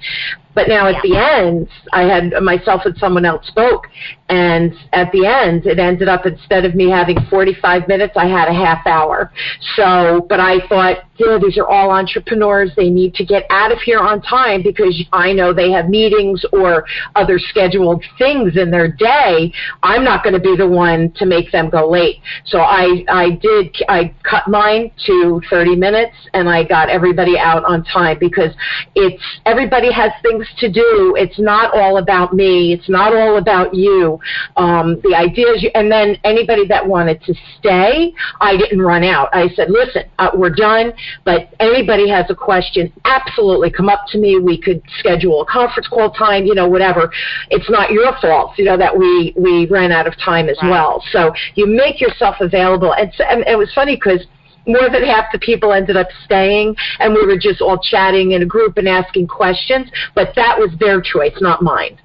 But 0.55 0.69
now 0.69 0.87
at 0.87 1.01
the 1.03 1.17
end, 1.17 1.69
I 1.93 2.03
had 2.03 2.35
myself 2.43 2.83
and 2.85 2.97
someone 2.99 3.25
else 3.25 3.47
spoke, 3.47 3.87
and 4.29 4.75
at 4.93 5.11
the 5.13 5.25
end, 5.27 5.67
it 5.67 5.79
ended 5.79 6.09
up 6.09 6.27
instead 6.27 6.65
of 6.65 6.75
me 6.75 6.91
having 6.91 7.17
45 7.31 7.89
minutes, 7.89 8.15
I 8.17 8.27
had 8.27 8.49
a 8.49 8.55
half 8.55 8.87
hour. 8.87 9.33
So, 9.77 10.27
but 10.29 10.41
I 10.41 10.67
thought, 10.69 11.05
yeah, 11.17 11.39
these 11.43 11.57
are 11.57 11.67
all 11.67 11.91
entrepreneurs. 11.91 12.71
They 12.77 12.91
need 12.91 13.15
to 13.15 13.25
get 13.25 13.45
out 13.51 13.73
of 13.73 13.79
here 13.79 13.99
on 13.99 14.21
time 14.23 14.63
because 14.63 15.03
I 15.13 15.33
know 15.33 15.53
they 15.55 15.71
have 15.71 15.89
meetings 15.89 16.45
or 16.53 16.85
other 17.15 17.39
scheduled 17.39 18.05
things 18.19 18.57
in 18.57 18.71
their 18.71 18.89
day. 18.91 19.53
I'm 19.83 20.05
not 20.05 20.23
going 20.23 20.35
to 20.35 20.41
be 20.41 20.57
the 20.57 20.69
one 20.69 21.13
to 21.17 21.27
make 21.27 21.51
them 21.53 21.71
go 21.71 21.89
late. 21.89 22.17
So 22.45 22.61
I, 22.61 23.05
I 23.09 23.31
did, 23.31 23.75
I 23.89 24.15
cut 24.23 24.49
mine 24.49 24.91
to 25.07 25.41
30 25.51 25.77
minutes, 25.77 26.15
and 26.35 26.49
I 26.49 26.65
got 26.65 26.89
everybody 26.89 27.39
out 27.39 27.65
on 27.65 27.85
time 27.85 28.19
because 28.19 28.53
it's 28.95 29.23
everybody 29.47 29.93
has 29.93 30.11
things 30.23 30.47
to 30.59 30.71
do. 30.71 31.15
It's 31.19 31.39
not 31.39 31.75
all 31.75 31.99
about 31.99 32.33
me. 32.35 32.73
It's 32.73 32.89
not 32.89 33.15
all 33.15 33.39
about 33.39 33.75
you. 33.75 34.19
Um, 34.57 35.01
the 35.03 35.15
idea 35.17 35.49
is, 35.53 35.63
you, 35.63 35.71
and 35.75 35.91
then 35.91 36.17
anybody 36.25 36.67
that 36.69 36.87
wanted 36.87 37.23
to 37.25 37.35
stay, 37.59 38.13
I 38.41 38.57
didn't 38.57 38.83
run 38.83 39.05
out. 39.05 39.29
I 39.33 39.49
said, 39.55 39.71
listen, 39.71 40.03
uh, 40.19 40.31
we're 40.35 40.51
done, 40.55 40.93
but 41.25 41.55
anybody 41.61 42.09
has 42.09 42.27
a 42.29 42.35
question, 42.35 42.93
absolutely 43.05 43.71
come 43.71 43.89
up 43.89 44.01
to 44.09 44.19
me. 44.19 44.39
We 44.39 44.61
could 44.61 44.83
schedule 44.99 45.43
a 45.43 45.47
conference 45.47 45.89
call 45.89 46.11
time, 46.13 46.45
you 46.45 46.55
know, 46.55 46.69
whatever. 46.69 47.11
It's 47.51 47.71
not 47.71 47.91
your 47.93 48.13
fault, 48.21 48.59
you 48.59 48.65
know, 48.65 48.77
that 48.77 48.97
we, 48.97 49.33
we 49.37 49.67
ran 49.67 49.93
out 49.93 50.07
of 50.07 50.17
time 50.19 50.49
as 50.49 50.57
Right. 50.63 50.71
well. 50.71 51.03
So 51.13 51.33
you 51.55 51.67
make 51.67 52.01
yourself 52.01 52.32
available. 52.41 52.95
And, 52.95 53.13
so, 53.15 53.25
and 53.25 53.45
it 53.47 53.57
was 53.57 53.73
funny 53.75 53.97
because 53.97 54.27
more 54.67 54.89
than 54.91 55.05
half 55.05 55.27
the 55.33 55.39
people 55.39 55.73
ended 55.73 55.97
up 55.97 56.09
staying 56.25 56.77
and 56.99 57.15
we 57.15 57.27
were 57.27 57.39
just 57.39 57.61
all 57.61 57.79
chatting 57.79 58.33
in 58.33 58.43
a 58.43 58.47
group 58.47 58.77
and 58.77 58.89
asking 58.89 59.27
questions 59.27 59.91
but 60.15 60.29
that 60.37 60.59
was 60.59 60.71
their 60.79 61.01
choice 61.01 61.35
not 61.41 61.63
mine 61.63 61.99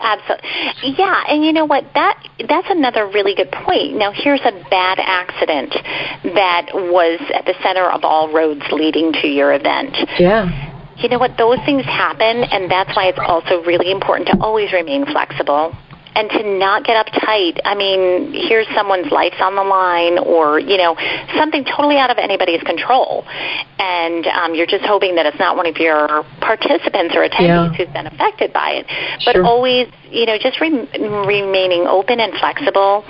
Absolutely. 0.00 0.96
Yeah, 0.96 1.24
and 1.28 1.44
you 1.44 1.52
know 1.52 1.66
what? 1.66 1.84
That 1.92 2.16
that's 2.48 2.68
another 2.70 3.06
really 3.06 3.34
good 3.34 3.52
point. 3.52 3.96
Now 3.96 4.12
here's 4.14 4.40
a 4.40 4.52
bad 4.70 4.98
accident 4.98 5.74
that 6.34 6.70
was 6.72 7.20
at 7.34 7.44
the 7.44 7.54
center 7.62 7.84
of 7.84 8.02
all 8.02 8.32
roads 8.32 8.62
leading 8.72 9.12
to 9.20 9.28
your 9.28 9.52
event. 9.52 9.94
yeah 10.18 10.48
You 10.96 11.10
know 11.10 11.18
what? 11.18 11.36
Those 11.36 11.58
things 11.66 11.84
happen, 11.84 12.44
and 12.44 12.70
that's 12.70 12.96
why 12.96 13.08
it's 13.08 13.20
also 13.20 13.62
really 13.64 13.90
important 13.90 14.28
to 14.28 14.38
always 14.40 14.72
remain 14.72 15.04
flexible 15.04 15.76
and 16.14 16.28
to 16.30 16.42
not 16.58 16.84
get 16.84 17.06
uptight. 17.06 17.60
I 17.64 17.74
mean, 17.74 18.32
here's 18.32 18.66
someone's 18.74 19.10
life's 19.12 19.40
on 19.40 19.54
the 19.54 19.62
line, 19.62 20.18
or 20.18 20.58
you 20.58 20.76
know, 20.76 20.96
something 21.36 21.64
totally 21.64 21.98
out 21.98 22.10
of 22.10 22.18
anybody's 22.18 22.62
control, 22.62 23.24
and 23.78 24.26
um, 24.26 24.54
you're 24.54 24.66
just 24.66 24.84
hoping 24.84 25.14
that 25.16 25.26
it's 25.26 25.38
not 25.38 25.56
one 25.56 25.66
of 25.66 25.76
your 25.76 26.24
participants 26.40 27.14
or 27.14 27.26
attendees 27.28 27.46
Yeah. 27.46 27.72
who's 27.72 27.88
been 27.88 28.06
affected 28.06 28.52
by 28.52 28.82
it. 28.82 28.86
But 29.24 29.36
Sure. 29.36 29.44
always, 29.44 29.88
you 30.10 30.26
know, 30.26 30.36
just 30.38 30.60
re- 30.60 30.88
remaining 30.98 31.86
open 31.86 32.20
and 32.20 32.32
flexible, 32.38 33.04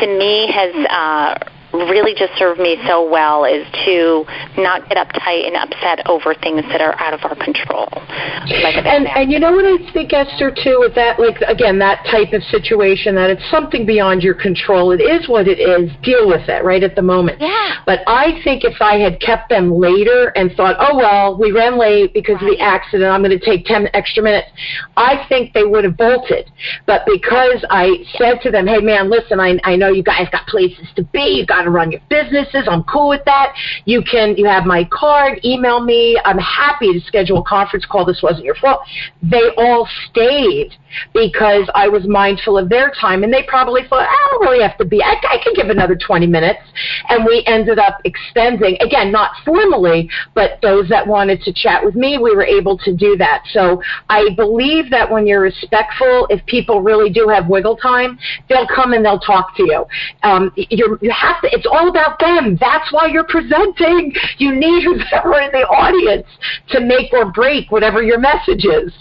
to 0.00 0.06
me 0.06 0.46
has. 0.52 0.74
Uh, 0.86 1.50
really 1.84 2.14
just 2.14 2.32
served 2.38 2.60
me 2.60 2.76
so 2.86 3.08
well 3.08 3.44
is 3.44 3.66
to 3.84 4.24
not 4.56 4.88
get 4.88 4.96
uptight 4.96 5.46
and 5.46 5.56
upset 5.56 6.06
over 6.08 6.34
things 6.34 6.62
that 6.68 6.80
are 6.80 6.98
out 7.00 7.14
of 7.14 7.20
our 7.24 7.36
control. 7.36 7.88
Like 7.92 8.76
and, 8.84 9.06
and 9.06 9.30
you 9.30 9.38
know 9.38 9.52
what 9.52 9.64
I 9.64 9.92
think, 9.92 10.12
Esther, 10.12 10.50
too, 10.50 10.78
with 10.80 10.94
that, 10.94 11.18
like, 11.18 11.40
again, 11.42 11.78
that 11.78 12.04
type 12.10 12.32
of 12.32 12.42
situation, 12.44 13.14
that 13.16 13.30
it's 13.30 13.50
something 13.50 13.84
beyond 13.84 14.22
your 14.22 14.34
control. 14.34 14.92
It 14.92 15.00
is 15.00 15.28
what 15.28 15.48
it 15.48 15.58
is. 15.58 15.90
Deal 16.02 16.28
with 16.28 16.48
it 16.48 16.64
right 16.64 16.82
at 16.82 16.94
the 16.94 17.02
moment. 17.02 17.40
Yeah. 17.40 17.82
But 17.84 18.00
I 18.06 18.40
think 18.44 18.64
if 18.64 18.80
I 18.80 18.98
had 18.98 19.20
kept 19.20 19.48
them 19.48 19.72
later 19.72 20.32
and 20.36 20.52
thought, 20.52 20.76
oh, 20.78 20.96
well, 20.96 21.38
we 21.38 21.52
ran 21.52 21.78
late 21.78 22.14
because 22.14 22.36
right. 22.36 22.52
of 22.52 22.58
the 22.58 22.60
accident, 22.62 23.10
I'm 23.10 23.22
going 23.22 23.38
to 23.38 23.44
take 23.44 23.64
10 23.66 23.88
extra 23.94 24.22
minutes, 24.22 24.48
I 24.96 25.26
think 25.28 25.52
they 25.52 25.64
would 25.64 25.84
have 25.84 25.96
bolted. 25.96 26.50
But 26.86 27.02
because 27.06 27.64
I 27.70 28.04
said 28.18 28.40
to 28.42 28.50
them, 28.50 28.66
hey, 28.66 28.78
man, 28.78 29.10
listen, 29.10 29.40
I, 29.40 29.58
I 29.64 29.76
know 29.76 29.88
you 29.88 30.02
guys 30.02 30.28
got 30.30 30.46
places 30.46 30.86
to 30.96 31.02
be. 31.04 31.38
You 31.40 31.46
got 31.46 31.65
to 31.66 31.70
run 31.70 31.92
your 31.92 32.00
businesses. 32.08 32.66
I'm 32.68 32.84
cool 32.84 33.08
with 33.08 33.24
that. 33.24 33.54
You 33.84 34.02
can, 34.02 34.36
you 34.36 34.46
have 34.46 34.64
my 34.64 34.88
card. 34.90 35.40
Email 35.44 35.80
me. 35.80 36.20
I'm 36.24 36.38
happy 36.38 36.92
to 36.92 37.00
schedule 37.06 37.38
a 37.38 37.44
conference 37.44 37.84
call. 37.84 38.04
This 38.04 38.20
wasn't 38.22 38.44
your 38.44 38.56
fault. 38.56 38.80
They 39.22 39.50
all 39.56 39.88
stayed 40.10 40.72
because 41.12 41.68
I 41.74 41.88
was 41.88 42.06
mindful 42.06 42.58
of 42.58 42.68
their 42.68 42.92
time, 42.98 43.24
and 43.24 43.32
they 43.32 43.42
probably 43.42 43.82
thought, 43.88 44.08
I 44.08 44.28
don't 44.30 44.40
really 44.42 44.62
have 44.62 44.78
to 44.78 44.84
be. 44.84 45.02
I, 45.02 45.16
I 45.28 45.38
can 45.42 45.52
give 45.54 45.68
another 45.68 45.96
20 45.96 46.26
minutes, 46.26 46.60
and 47.08 47.24
we 47.24 47.42
ended 47.46 47.78
up 47.78 47.98
extending 48.04 48.76
again, 48.80 49.12
not 49.12 49.32
formally, 49.44 50.08
but 50.34 50.58
those 50.62 50.88
that 50.88 51.06
wanted 51.06 51.42
to 51.42 51.52
chat 51.52 51.84
with 51.84 51.94
me, 51.94 52.18
we 52.18 52.34
were 52.34 52.44
able 52.44 52.78
to 52.78 52.94
do 52.94 53.16
that. 53.16 53.42
So 53.52 53.82
I 54.08 54.28
believe 54.36 54.90
that 54.90 55.10
when 55.10 55.26
you're 55.26 55.40
respectful, 55.40 56.26
if 56.30 56.44
people 56.46 56.82
really 56.82 57.10
do 57.10 57.28
have 57.28 57.48
wiggle 57.48 57.76
time, 57.76 58.18
they'll 58.48 58.68
come 58.68 58.92
and 58.92 59.04
they'll 59.04 59.20
talk 59.20 59.56
to 59.56 59.62
you. 59.64 59.84
Um, 60.22 60.52
you 60.56 61.10
have 61.10 61.40
to. 61.42 61.48
It's 61.56 61.66
all 61.66 61.88
about 61.88 62.18
them. 62.18 62.58
That's 62.60 62.92
why 62.92 63.06
you're 63.06 63.24
presenting. 63.24 64.12
You 64.36 64.54
need 64.54 64.84
whoever 64.84 65.40
in 65.40 65.50
the 65.52 65.66
audience 65.66 66.26
to 66.70 66.80
make 66.80 67.12
or 67.12 67.32
break 67.32 67.72
whatever 67.72 68.02
your 68.02 68.18
message 68.18 68.64
is. 68.64 68.92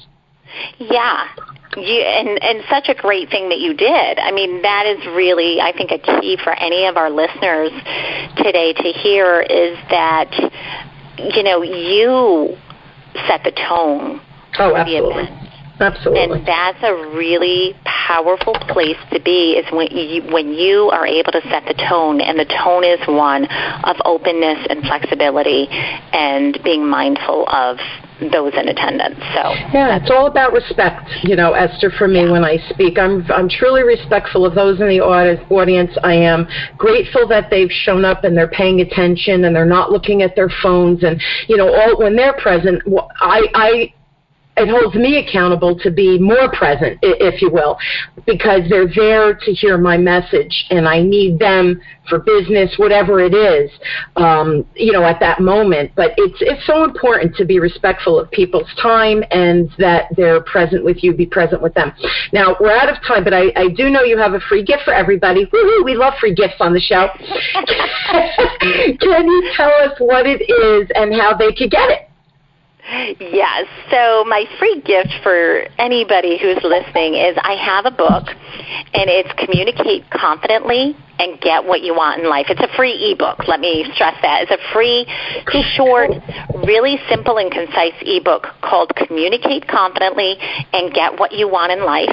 Yeah. 0.80 1.28
You, 1.76 2.00
and 2.00 2.42
and 2.42 2.64
such 2.70 2.88
a 2.88 2.96
great 2.96 3.30
thing 3.30 3.50
that 3.50 3.60
you 3.60 3.74
did. 3.74 4.18
I 4.18 4.32
mean, 4.32 4.62
that 4.62 4.86
is 4.86 5.06
really, 5.08 5.60
I 5.60 5.74
think, 5.76 5.92
a 5.92 6.00
key 6.00 6.38
for 6.42 6.54
any 6.54 6.86
of 6.86 6.96
our 6.96 7.10
listeners 7.10 7.72
today 8.38 8.72
to 8.72 8.92
hear 8.94 9.42
is 9.42 9.78
that 9.90 10.32
you 11.18 11.44
know 11.44 11.62
you 11.64 12.56
set 13.28 13.44
the 13.44 13.52
tone 13.52 14.22
oh, 14.60 14.76
absolutely. 14.76 15.45
Absolutely. 15.80 16.40
And 16.40 16.48
that's 16.48 16.82
a 16.84 16.94
really 17.16 17.76
powerful 17.84 18.54
place 18.70 18.98
to 19.12 19.20
be 19.20 19.54
is 19.54 19.66
when 19.72 19.88
you, 19.92 20.22
when 20.32 20.54
you 20.54 20.90
are 20.92 21.06
able 21.06 21.32
to 21.32 21.42
set 21.50 21.66
the 21.66 21.74
tone, 21.90 22.22
and 22.22 22.40
the 22.40 22.46
tone 22.46 22.84
is 22.84 23.00
one 23.08 23.46
of 23.84 23.98
openness 24.06 24.66
and 24.70 24.82
flexibility 24.84 25.68
and 25.70 26.60
being 26.64 26.88
mindful 26.88 27.48
of 27.50 27.78
those 28.32 28.54
in 28.56 28.70
attendance. 28.70 29.20
So 29.34 29.44
yeah, 29.74 30.00
it's 30.00 30.10
all 30.10 30.28
about 30.28 30.54
respect, 30.54 31.10
you 31.24 31.36
know, 31.36 31.54
Esther. 31.54 31.92
For 31.98 32.08
me, 32.08 32.24
yeah. 32.24 32.32
when 32.32 32.46
I 32.46 32.58
speak, 32.70 32.98
I'm 32.98 33.30
I'm 33.30 33.50
truly 33.50 33.84
respectful 33.84 34.46
of 34.46 34.56
those 34.56 34.80
in 34.80 34.88
the 34.88 35.02
audience. 35.02 35.92
I 36.04 36.14
am 36.14 36.48
grateful 36.78 37.28
that 37.28 37.50
they've 37.50 37.72
shown 37.72 38.06
up 38.06 38.24
and 38.24 38.38
they're 38.38 38.48
paying 38.48 38.80
attention 38.80 39.44
and 39.44 39.56
they're 39.56 39.66
not 39.66 39.92
looking 39.92 40.22
at 40.22 40.36
their 40.36 40.50
phones 40.64 41.04
and 41.04 41.22
you 41.48 41.58
know, 41.58 41.74
all 41.74 41.98
when 42.00 42.16
they're 42.16 42.38
present. 42.40 42.82
I 43.20 43.42
I 43.54 43.94
it 44.58 44.70
holds 44.70 44.96
me 44.96 45.18
accountable 45.18 45.78
to 45.80 45.92
be 45.92 46.18
more 46.18 46.50
present, 46.52 46.98
if 47.02 47.42
you 47.42 47.50
will, 47.50 47.78
because 48.26 48.62
they're 48.70 48.88
there 48.94 49.34
to 49.34 49.52
hear 49.54 49.78
my 49.78 49.98
message, 49.98 50.66
and 50.70 50.88
I 50.88 51.02
need 51.02 51.40
them 51.40 51.82
for 52.08 52.20
business, 52.20 52.74
whatever 52.78 53.20
it 53.20 53.34
is, 53.34 53.70
um, 54.16 54.66
you 54.76 54.92
know, 54.92 55.04
at 55.04 55.20
that 55.20 55.42
moment. 55.42 55.92
But 55.96 56.12
it's 56.18 56.38
it's 56.40 56.66
so 56.66 56.84
important 56.84 57.36
to 57.36 57.46
be 57.46 57.60
respectful 57.60 58.20
of 58.20 58.32
people's 58.32 58.70
time 58.82 59.24
and 59.32 59.70
that 59.78 60.06
they're 60.16 60.42
present 60.42 60.86
with 60.86 61.04
you, 61.04 61.14
be 61.14 61.26
present 61.26 61.62
with 61.62 61.74
them. 61.74 61.92
Now 62.32 62.56
we're 62.60 62.76
out 62.76 62.90
of 62.90 62.96
time, 63.06 63.24
but 63.24 63.34
I, 63.34 63.52
I 63.56 63.70
do 63.70 63.90
know 63.90 64.04
you 64.04 64.18
have 64.18 64.34
a 64.34 64.40
free 64.40 64.64
gift 64.64 64.84
for 64.84 64.94
everybody. 64.94 65.50
Woo-hoo, 65.52 65.84
we 65.84 65.96
love 65.96 66.14
free 66.20 66.34
gifts 66.34 66.56
on 66.60 66.74
the 66.74 66.80
show. 66.80 67.10
Can 69.00 69.26
you 69.28 69.52
tell 69.58 69.72
us 69.84 70.00
what 70.00 70.26
it 70.26 70.42
is 70.42 70.90
and 70.96 71.14
how 71.14 71.36
they 71.36 71.52
could 71.52 71.72
get 71.72 71.90
it? 71.90 72.10
Yes. 73.20 73.68
So 73.90 74.24
my 74.26 74.46
free 74.60 74.82
gift 74.82 75.14
for 75.24 75.66
anybody 75.78 76.38
who's 76.38 76.62
listening 76.64 77.16
is 77.16 77.36
I 77.42 77.54
have 77.54 77.86
a 77.86 77.92
book 77.92 78.28
and 78.94 79.10
it's 79.10 79.32
Communicate 79.38 80.10
Confidently 80.12 80.96
and 81.20 81.40
Get 81.42 81.66
What 81.66 81.82
You 81.82 81.96
Want 81.96 82.22
in 82.22 82.30
Life. 82.30 82.48
It's 82.50 82.62
a 82.62 82.76
free 82.76 83.12
ebook. 83.12 83.48
Let 83.48 83.60
me 83.60 83.86
stress 83.94 84.16
that. 84.22 84.44
It's 84.44 84.52
a 84.52 84.74
free, 84.74 85.06
short, 85.76 86.12
really 86.66 86.98
simple 87.10 87.38
and 87.38 87.52
concise 87.52 87.94
ebook 88.02 88.48
called 88.62 88.92
Communicate 88.96 89.68
Confidently 89.68 90.36
and 90.74 90.94
Get 90.94 91.20
What 91.20 91.32
You 91.32 91.48
Want 91.48 91.72
in 91.72 91.84
Life. 91.86 92.10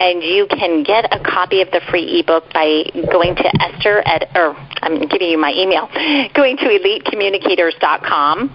And 0.00 0.22
you 0.22 0.46
can 0.48 0.82
get 0.82 1.12
a 1.12 1.22
copy 1.22 1.62
of 1.62 1.70
the 1.70 1.80
free 1.90 2.20
ebook 2.20 2.44
by 2.52 2.84
going 3.10 3.36
to 3.36 3.46
Esther 3.62 4.02
at, 4.04 4.28
or 4.34 4.56
I'm 4.82 5.06
giving 5.08 5.28
you 5.28 5.38
my 5.38 5.52
email, 5.52 5.88
going 6.34 6.56
to 6.58 6.64
elitecommunicators.com. 6.64 8.50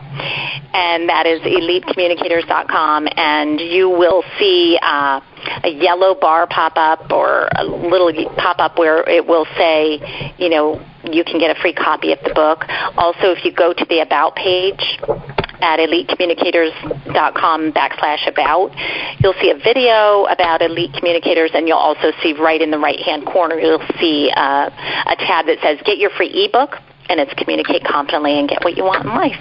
And 0.73 1.09
that 1.09 1.25
is 1.25 1.41
elitecommunicators.com. 1.41 3.07
And 3.15 3.59
you 3.59 3.89
will 3.89 4.23
see, 4.37 4.77
uh, 4.81 5.21
a 5.63 5.69
yellow 5.69 6.15
bar 6.15 6.47
pop 6.47 6.73
up 6.75 7.11
or 7.11 7.49
a 7.55 7.63
little 7.63 8.11
pop 8.35 8.59
up 8.59 8.77
where 8.77 9.07
it 9.09 9.25
will 9.25 9.45
say, 9.57 10.33
you 10.37 10.49
know, 10.49 10.83
you 11.03 11.23
can 11.23 11.39
get 11.39 11.55
a 11.55 11.59
free 11.61 11.73
copy 11.73 12.11
of 12.11 12.19
the 12.23 12.33
book. 12.33 12.65
Also, 12.97 13.31
if 13.31 13.45
you 13.45 13.51
go 13.51 13.73
to 13.73 13.85
the 13.89 13.99
About 13.99 14.35
page 14.35 14.99
at 15.61 15.79
elitecommunicators.com 15.79 17.71
backslash 17.73 18.27
about, 18.27 18.71
you'll 19.19 19.33
see 19.41 19.49
a 19.51 19.57
video 19.57 20.25
about 20.25 20.61
Elite 20.61 20.93
Communicators, 20.93 21.51
and 21.53 21.67
you'll 21.67 21.77
also 21.77 22.11
see 22.21 22.33
right 22.33 22.61
in 22.61 22.71
the 22.71 22.77
right-hand 22.77 23.25
corner, 23.25 23.59
you'll 23.59 23.81
see 23.99 24.31
uh, 24.35 24.69
a 24.69 25.15
tab 25.15 25.47
that 25.47 25.57
says 25.63 25.79
Get 25.85 25.97
Your 25.97 26.11
Free 26.11 26.29
ebook, 26.29 26.77
and 27.09 27.19
it's 27.19 27.33
Communicate 27.35 27.83
Confidently 27.83 28.39
and 28.39 28.49
Get 28.49 28.63
What 28.63 28.77
You 28.77 28.83
Want 28.83 29.05
in 29.05 29.09
Life. 29.09 29.35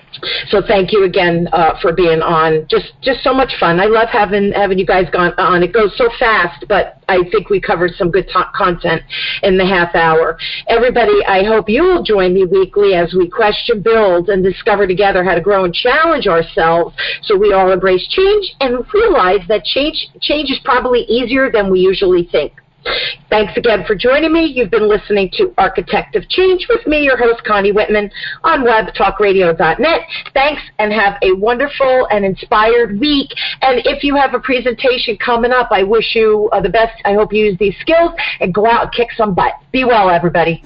So 0.49 0.61
thank 0.66 0.92
you 0.92 1.05
again 1.05 1.49
uh, 1.53 1.78
for 1.80 1.92
being 1.92 2.20
on. 2.20 2.66
Just 2.68 2.92
just 3.01 3.22
so 3.22 3.32
much 3.32 3.53
fun. 3.61 3.78
I 3.78 3.86
love 3.86 4.09
having 4.11 4.53
having 4.53 4.78
you 4.78 4.86
guys 4.86 5.09
gone 5.12 5.32
on. 5.38 5.62
It 5.62 5.72
goes 5.72 5.97
so 5.97 6.09
fast, 6.18 6.64
but 6.68 7.01
I 7.09 7.18
think 7.30 7.49
we 7.49 7.61
covered 7.61 7.92
some 7.94 8.11
good 8.11 8.26
t- 8.26 8.51
content 8.55 9.03
in 9.44 9.57
the 9.57 9.64
half 9.64 9.94
hour. 9.94 10.36
Everybody, 10.68 11.24
I 11.28 11.44
hope 11.44 11.68
you 11.68 11.82
will 11.84 12.03
join 12.03 12.34
me 12.34 12.44
weekly 12.44 12.94
as 12.94 13.14
we 13.16 13.28
question, 13.30 13.82
build, 13.82 14.30
and 14.30 14.42
discover 14.42 14.86
together 14.86 15.22
how 15.22 15.34
to 15.34 15.40
grow 15.40 15.64
and 15.64 15.72
challenge 15.72 16.26
ourselves, 16.26 16.97
so 17.22 17.36
we 17.36 17.53
all 17.53 17.70
embrace 17.70 18.07
change 18.09 18.53
and 18.61 18.84
realize 18.92 19.47
that 19.49 19.64
change 19.64 20.09
change 20.20 20.51
is 20.51 20.59
probably 20.64 21.03
easier 21.03 21.53
than 21.53 21.70
we 21.70 21.78
usually 21.78 22.24
think. 22.32 22.53
Thanks 23.28 23.57
again 23.57 23.84
for 23.87 23.95
joining 23.95 24.32
me. 24.32 24.47
You've 24.47 24.70
been 24.70 24.89
listening 24.89 25.30
to 25.34 25.53
Architect 25.59 26.14
of 26.16 26.28
Change 26.28 26.66
with 26.68 26.87
me, 26.87 27.03
your 27.03 27.16
host, 27.16 27.43
Connie 27.45 27.72
Whitman, 27.72 28.11
on 28.45 28.61
webtalkradio.net. 28.61 30.01
Thanks 30.32 30.62
and 30.78 30.93
have 30.93 31.18
a 31.22 31.32
wonderful 31.32 32.07
and 32.11 32.24
inspired 32.24 32.99
week. 33.01 33.30
And 33.62 33.80
if 33.84 34.05
you 34.05 34.14
have 34.16 34.34
a 34.34 34.41
presentation 34.41 35.16
coming 35.18 35.53
up, 35.53 35.68
I 35.70 35.82
wish 35.82 36.14
you 36.14 36.49
uh, 36.53 36.61
the 36.61 36.68
best. 36.68 37.01
I 37.05 37.14
hope 37.14 37.32
you 37.32 37.47
use 37.47 37.59
these 37.59 37.74
skills 37.80 38.12
and 38.41 38.55
go 38.55 38.66
out 38.66 38.82
and 38.82 38.93
kick 38.93 39.09
some 39.16 39.34
butt. 39.34 39.53
Be 39.72 39.84
well, 39.84 40.09
everybody. 40.11 40.62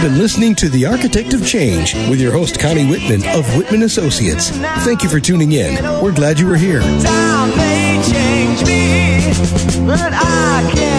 You've 0.00 0.02
been 0.02 0.18
listening 0.18 0.54
to 0.56 0.68
The 0.68 0.86
Architect 0.86 1.34
of 1.34 1.46
Change 1.46 1.94
with 2.08 2.20
your 2.20 2.32
host, 2.32 2.58
Connie 2.58 2.88
Whitman 2.88 3.22
of 3.28 3.56
Whitman 3.56 3.82
Associates. 3.82 4.50
Thank 4.84 5.02
you 5.02 5.08
for 5.08 5.20
tuning 5.20 5.52
in. 5.52 5.74
We're 6.02 6.14
glad 6.14 6.40
you 6.40 6.46
were 6.46 6.56
here 6.56 6.80
but 9.86 10.12
I 10.12 10.70
can't. 10.74 10.89